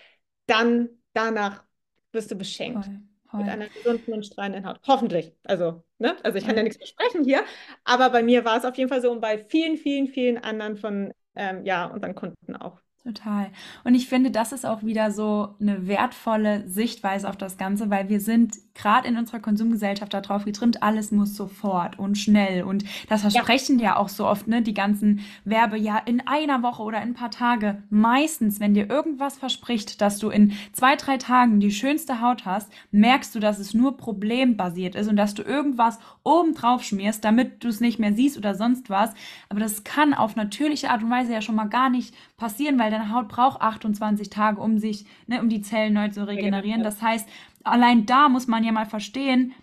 [0.45, 1.63] dann danach
[2.11, 2.85] wirst du beschenkt.
[2.85, 3.10] Voll.
[3.33, 4.79] Mit einer gesunden und strahlenden Haut.
[4.87, 5.33] Hoffentlich.
[5.43, 6.17] Also, ne?
[6.23, 7.43] Also ich kann ja nichts versprechen hier,
[7.83, 10.75] aber bei mir war es auf jeden Fall so und bei vielen, vielen, vielen anderen
[10.75, 12.80] von ähm, ja, unseren Kunden auch.
[13.03, 13.49] Total.
[13.83, 18.09] Und ich finde, das ist auch wieder so eine wertvolle Sichtweise auf das Ganze, weil
[18.09, 22.61] wir sind gerade in unserer Konsumgesellschaft darauf getrimmt, alles muss sofort und schnell.
[22.61, 26.61] Und das versprechen ja, ja auch so oft, ne, die ganzen Werbe, ja, in einer
[26.61, 27.81] Woche oder in ein paar Tage.
[27.89, 32.71] Meistens, wenn dir irgendwas verspricht, dass du in zwei, drei Tagen die schönste Haut hast,
[32.91, 37.63] merkst du, dass es nur problembasiert ist und dass du irgendwas oben drauf schmierst, damit
[37.63, 39.11] du es nicht mehr siehst oder sonst was.
[39.49, 42.89] Aber das kann auf natürliche Art und Weise ja schon mal gar nicht passieren, weil
[42.89, 46.81] deine Haut braucht 28 Tage, um sich, ne, um die Zellen neu zu regenerieren.
[46.81, 47.29] Das heißt,
[47.63, 49.53] allein da muss man ja mal verstehen,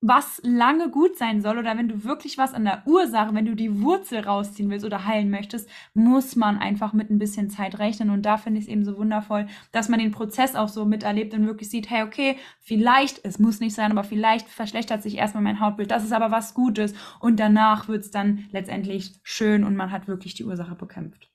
[0.00, 3.54] was lange gut sein soll oder wenn du wirklich was an der Ursache, wenn du
[3.54, 8.10] die Wurzel rausziehen willst oder heilen möchtest, muss man einfach mit ein bisschen Zeit rechnen
[8.10, 11.34] und da finde ich es eben so wundervoll, dass man den Prozess auch so miterlebt
[11.34, 15.44] und wirklich sieht, hey, okay, vielleicht, es muss nicht sein, aber vielleicht verschlechtert sich erstmal
[15.44, 19.76] mein Hautbild, das ist aber was Gutes und danach wird es dann letztendlich schön und
[19.76, 21.28] man hat wirklich die Ursache bekämpft.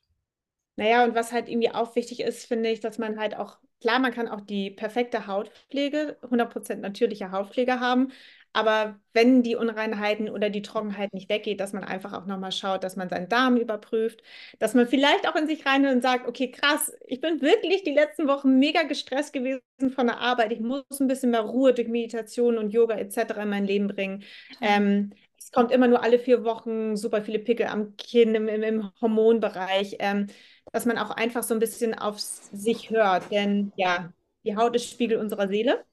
[0.76, 4.00] Naja, und was halt irgendwie auch wichtig ist, finde ich, dass man halt auch, klar,
[4.00, 8.12] man kann auch die perfekte Hautpflege, 100% natürliche Hautpflege haben,
[8.54, 12.84] aber wenn die Unreinheiten oder die Trockenheit nicht weggeht, dass man einfach auch nochmal schaut,
[12.84, 14.22] dass man seinen Darm überprüft,
[14.60, 17.94] dass man vielleicht auch in sich rein und sagt, okay, krass, ich bin wirklich die
[17.94, 19.62] letzten Wochen mega gestresst gewesen
[19.96, 20.52] von der Arbeit.
[20.52, 23.42] Ich muss ein bisschen mehr Ruhe durch Meditation und Yoga etc.
[23.42, 24.24] in mein Leben bringen.
[24.62, 25.12] Ähm,
[25.54, 29.98] kommt immer nur alle vier Wochen super viele Pickel am Kinn, im, im Hormonbereich.
[30.00, 30.28] Ähm,
[30.74, 33.32] dass man auch einfach so ein bisschen auf sich hört.
[33.32, 34.12] Denn ja,
[34.44, 35.86] die Haut ist Spiegel unserer Seele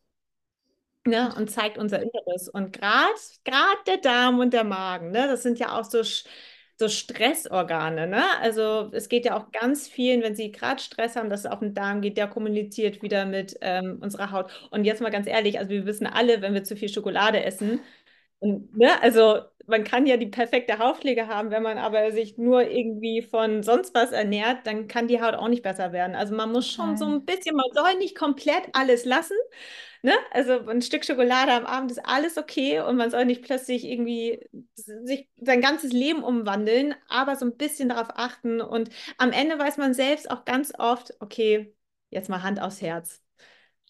[1.06, 2.48] ne, und zeigt unser Inneres.
[2.48, 6.02] Und gerade der Darm und der Magen, ne, das sind ja auch so,
[6.78, 8.06] so Stressorgane.
[8.06, 8.22] Ne?
[8.40, 11.60] Also es geht ja auch ganz vielen, wenn sie gerade Stress haben, dass es auf
[11.60, 14.50] den Darm geht, der kommuniziert wieder mit ähm, unserer Haut.
[14.70, 17.80] Und jetzt mal ganz ehrlich, also wir wissen alle, wenn wir zu viel Schokolade essen,
[18.40, 22.68] und, ne, also man kann ja die perfekte Hautpflege haben, wenn man aber sich nur
[22.68, 26.16] irgendwie von sonst was ernährt, dann kann die Haut auch nicht besser werden.
[26.16, 29.36] Also man muss schon so ein bisschen, man soll nicht komplett alles lassen.
[30.02, 30.12] Ne?
[30.30, 34.40] Also ein Stück Schokolade am Abend ist alles okay und man soll nicht plötzlich irgendwie
[34.74, 38.60] sich sein ganzes Leben umwandeln, aber so ein bisschen darauf achten.
[38.60, 41.74] Und am Ende weiß man selbst auch ganz oft, okay,
[42.10, 43.22] jetzt mal Hand aufs Herz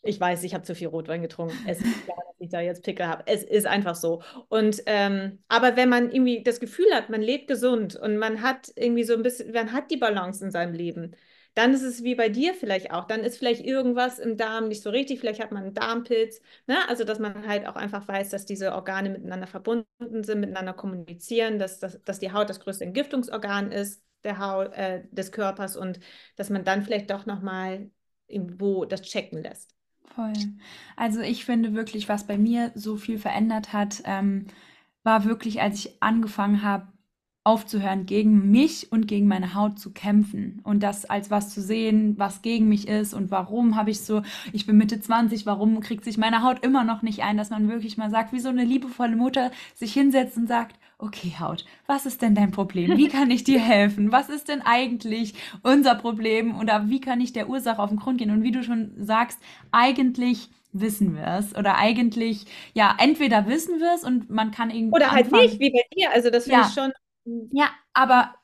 [0.03, 1.57] ich weiß, ich habe zu viel Rotwein getrunken.
[1.66, 3.24] Es ist klar, dass ich da jetzt Pickel habe.
[3.26, 4.22] Es ist einfach so.
[4.48, 8.72] Und ähm, aber wenn man irgendwie das Gefühl hat, man lebt gesund und man hat
[8.76, 11.14] irgendwie so ein bisschen, man hat die Balance in seinem Leben,
[11.55, 13.05] dann ist es wie bei dir vielleicht auch.
[13.07, 15.20] Dann ist vielleicht irgendwas im Darm nicht so richtig.
[15.20, 16.40] Vielleicht hat man einen Darmpilz.
[16.66, 16.76] Ne?
[16.88, 21.59] Also, dass man halt auch einfach weiß, dass diese Organe miteinander verbunden sind, miteinander kommunizieren,
[21.59, 25.98] dass, dass, dass die Haut das größte Entgiftungsorgan ist der Haut, äh, des Körpers und
[26.36, 27.90] dass man dann vielleicht doch nochmal
[28.26, 29.74] irgendwo das checken lässt.
[30.14, 30.52] Voll.
[30.96, 34.46] Also ich finde wirklich, was bei mir so viel verändert hat, ähm,
[35.04, 36.88] war wirklich, als ich angefangen habe,
[37.42, 42.18] aufzuhören, gegen mich und gegen meine Haut zu kämpfen und das als was zu sehen,
[42.18, 46.04] was gegen mich ist und warum habe ich so, ich bin Mitte 20, warum kriegt
[46.04, 48.64] sich meine Haut immer noch nicht ein, dass man wirklich mal sagt, wie so eine
[48.64, 52.96] liebevolle Mutter sich hinsetzt und sagt, okay Haut, was ist denn dein Problem?
[52.96, 54.12] Wie kann ich dir helfen?
[54.12, 58.18] Was ist denn eigentlich unser Problem oder wie kann ich der Ursache auf den Grund
[58.18, 58.30] gehen?
[58.30, 59.38] Und wie du schon sagst,
[59.72, 64.94] eigentlich wissen wir es oder eigentlich, ja, entweder wissen wir es und man kann irgendwie.
[64.94, 66.11] Oder halt nicht, wie bei dir.
[66.12, 66.68] Also das finde Ja.
[66.68, 66.92] ich schon
[67.53, 68.34] Ja, aber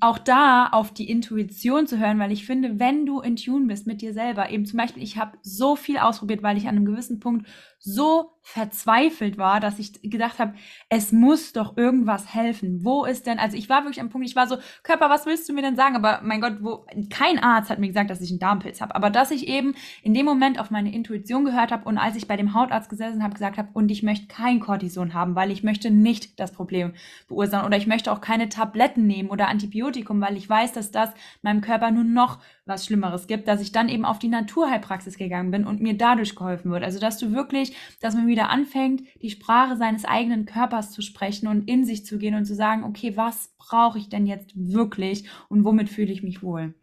[0.00, 3.86] auch da auf die Intuition zu hören, weil ich finde, wenn du in Tune bist
[3.86, 6.84] mit dir selber, eben zum Beispiel, ich habe so viel ausprobiert, weil ich an einem
[6.84, 7.46] gewissen Punkt
[7.78, 10.54] so verzweifelt war, dass ich gedacht habe,
[10.88, 12.82] es muss doch irgendwas helfen.
[12.82, 15.48] Wo ist denn, also ich war wirklich am Punkt, ich war so, Körper, was willst
[15.48, 15.96] du mir denn sagen?
[15.96, 18.94] Aber mein Gott, wo, kein Arzt hat mir gesagt, dass ich einen Darmpilz habe.
[18.94, 22.26] Aber dass ich eben in dem Moment auf meine Intuition gehört habe und als ich
[22.26, 25.62] bei dem Hautarzt gesessen habe, gesagt habe, und ich möchte kein Cortison haben, weil ich
[25.62, 26.94] möchte nicht das Problem
[27.26, 31.10] verursachen oder ich möchte auch keine Tabletten nehmen oder Antibiotikum, weil ich weiß, dass das
[31.42, 35.50] meinem Körper nur noch was Schlimmeres gibt, dass ich dann eben auf die Naturheilpraxis gegangen
[35.50, 36.84] bin und mir dadurch geholfen wird.
[36.84, 37.67] Also, dass du wirklich,
[38.00, 42.18] dass man wieder anfängt, die Sprache seines eigenen Körpers zu sprechen und in sich zu
[42.18, 46.22] gehen und zu sagen, okay, was brauche ich denn jetzt wirklich und womit fühle ich
[46.22, 46.74] mich wohl?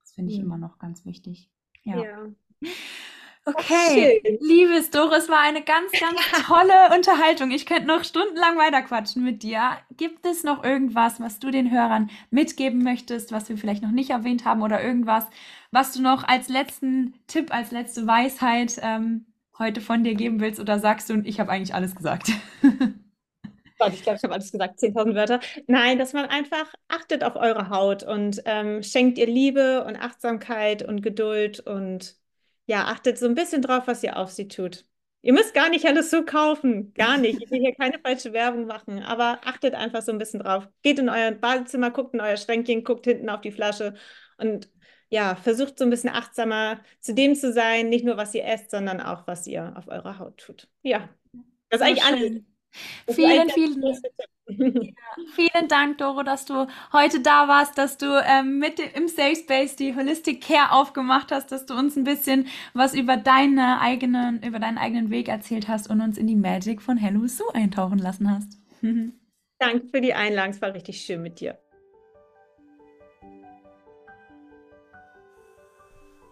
[0.00, 0.44] Das finde ich Mhm.
[0.44, 1.50] immer noch ganz wichtig.
[1.84, 1.96] Ja.
[2.02, 2.28] Ja.
[3.46, 7.50] Okay, liebes Doris, war eine ganz, ganz tolle Unterhaltung.
[7.50, 9.78] Ich könnte noch stundenlang weiterquatschen mit dir.
[9.96, 14.10] Gibt es noch irgendwas, was du den Hörern mitgeben möchtest, was wir vielleicht noch nicht
[14.10, 15.26] erwähnt haben oder irgendwas,
[15.70, 19.24] was du noch als letzten Tipp, als letzte Weisheit ähm,
[19.60, 22.32] heute von dir geben willst oder sagst du, und ich habe eigentlich alles gesagt?
[23.78, 25.40] Gott, ich glaube, ich habe alles gesagt, 10.000 Wörter.
[25.66, 30.82] Nein, dass man einfach achtet auf eure Haut und ähm, schenkt ihr Liebe und Achtsamkeit
[30.82, 32.16] und Geduld und
[32.66, 34.84] ja, achtet so ein bisschen drauf, was ihr auf sie tut.
[35.22, 37.42] Ihr müsst gar nicht alles so kaufen, gar nicht.
[37.42, 40.68] Ich will hier keine falsche Werbung machen, aber achtet einfach so ein bisschen drauf.
[40.82, 43.94] Geht in euer Badezimmer, guckt in euer Schränkchen, guckt hinten auf die Flasche
[44.36, 44.68] und
[45.10, 48.70] ja, versucht so ein bisschen achtsamer zu dem zu sein, nicht nur was ihr esst,
[48.70, 50.68] sondern auch was ihr auf eurer Haut tut.
[50.82, 51.08] Ja,
[51.68, 52.42] das ist eigentlich alles.
[53.08, 54.02] Vielen, vielen Tipp.
[55.34, 59.36] Vielen Dank, Doro, dass du heute da warst, dass du ähm, mit dem, im Safe
[59.36, 64.42] Space die Holistic Care aufgemacht hast, dass du uns ein bisschen was über deine eigenen,
[64.42, 67.98] über deinen eigenen Weg erzählt hast und uns in die Magic von Hello Sue eintauchen
[67.98, 68.58] lassen hast.
[69.58, 71.58] Danke für die Einladung, es war richtig schön mit dir.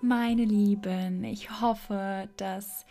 [0.01, 2.87] Meine Lieben, ich hoffe, dass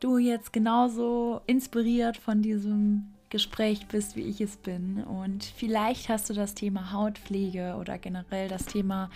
[0.00, 5.04] du jetzt genauso inspiriert von diesem Gespräch bist, wie ich es bin.
[5.04, 9.08] Und vielleicht hast du das Thema Hautpflege oder generell das Thema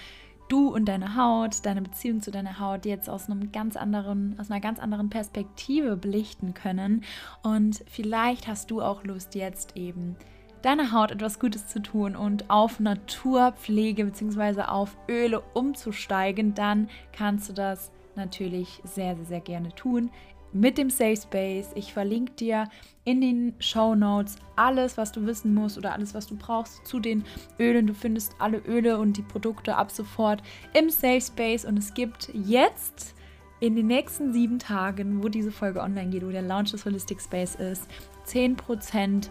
[0.49, 4.49] du und deine Haut, deine Beziehung zu deiner Haut jetzt aus einem ganz anderen, aus
[4.49, 7.03] einer ganz anderen Perspektive belichten können.
[7.43, 10.17] Und vielleicht hast du auch Lust, jetzt eben
[10.63, 14.63] deiner Haut etwas Gutes zu tun und auf Naturpflege bzw.
[14.63, 20.11] auf Öle umzusteigen, dann kannst du das natürlich sehr, sehr, sehr gerne tun
[20.53, 21.71] mit dem Safe Space.
[21.75, 22.69] Ich verlinke dir
[23.05, 27.01] in den Show Notes alles, was du wissen musst oder alles, was du brauchst zu
[27.01, 27.25] den
[27.59, 27.87] Ölen.
[27.87, 30.43] Du findest alle Öle und die Produkte ab sofort
[30.75, 33.15] im Safe Space und es gibt jetzt
[33.61, 37.21] in den nächsten sieben Tagen, wo diese Folge online geht, wo der Launch des Holistic
[37.21, 37.89] Space ist,
[38.27, 39.31] 10%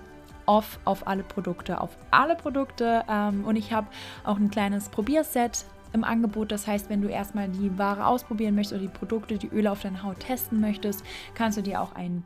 [0.51, 3.05] off auf alle Produkte, auf alle Produkte.
[3.09, 3.87] Ähm, und ich habe
[4.25, 6.51] auch ein kleines Probierset im Angebot.
[6.51, 9.81] Das heißt, wenn du erstmal die Ware ausprobieren möchtest oder die Produkte, die Öle auf
[9.81, 12.25] deine Haut testen möchtest, kannst du dir auch ein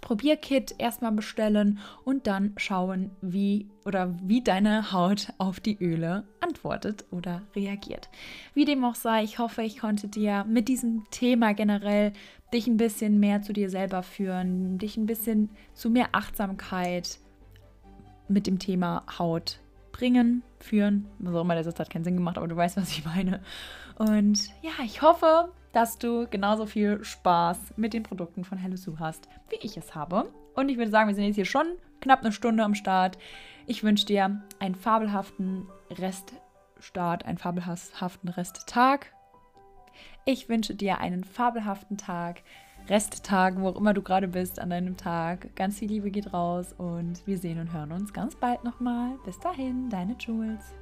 [0.00, 7.04] Probierkit erstmal bestellen und dann schauen, wie oder wie deine Haut auf die Öle antwortet
[7.10, 8.08] oder reagiert.
[8.54, 12.14] Wie dem auch sei, ich hoffe, ich konnte dir mit diesem Thema generell
[12.54, 17.18] dich ein bisschen mehr zu dir selber führen, dich ein bisschen zu mehr Achtsamkeit
[18.30, 19.60] mit dem Thema Haut
[19.92, 21.06] bringen, führen.
[21.18, 23.40] Was auch immer, der Satz hat keinen Sinn gemacht, aber du weißt, was ich meine.
[23.96, 28.98] Und ja, ich hoffe, dass du genauso viel Spaß mit den Produkten von Hello Sue
[28.98, 30.30] hast, wie ich es habe.
[30.54, 31.66] Und ich würde sagen, wir sind jetzt hier schon
[32.00, 33.18] knapp eine Stunde am Start.
[33.66, 39.12] Ich wünsche dir einen fabelhaften Reststart, einen fabelhaften Resttag.
[40.24, 42.42] Ich wünsche dir einen fabelhaften Tag,
[42.88, 45.54] Resttag, wo auch immer du gerade bist an deinem Tag.
[45.54, 49.12] Ganz viel Liebe geht raus und wir sehen und hören uns ganz bald nochmal.
[49.24, 50.74] Bis dahin, deine Jules.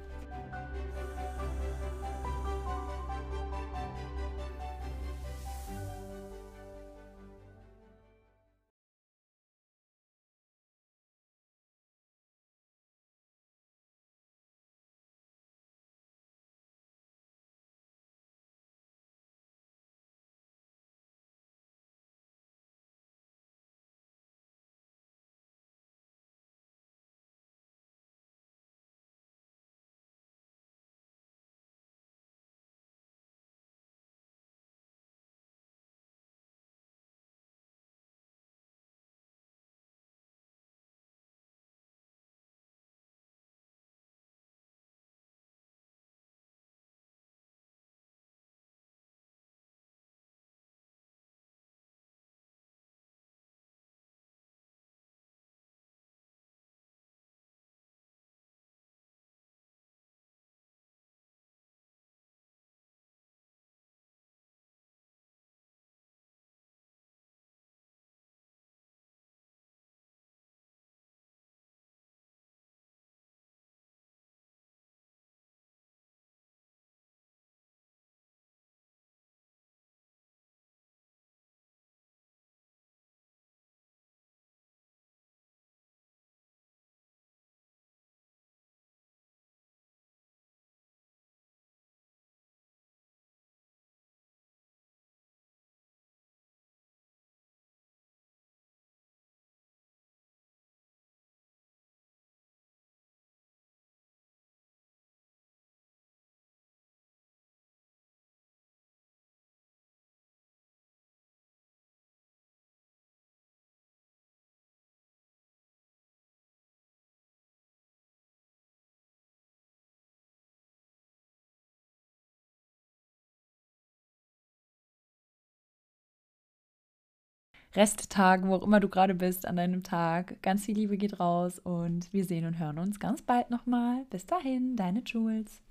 [127.75, 130.41] Resttagen, wo auch immer du gerade bist an deinem Tag.
[130.41, 134.05] Ganz viel Liebe geht raus und wir sehen und hören uns ganz bald nochmal.
[134.09, 135.61] Bis dahin, deine Jules.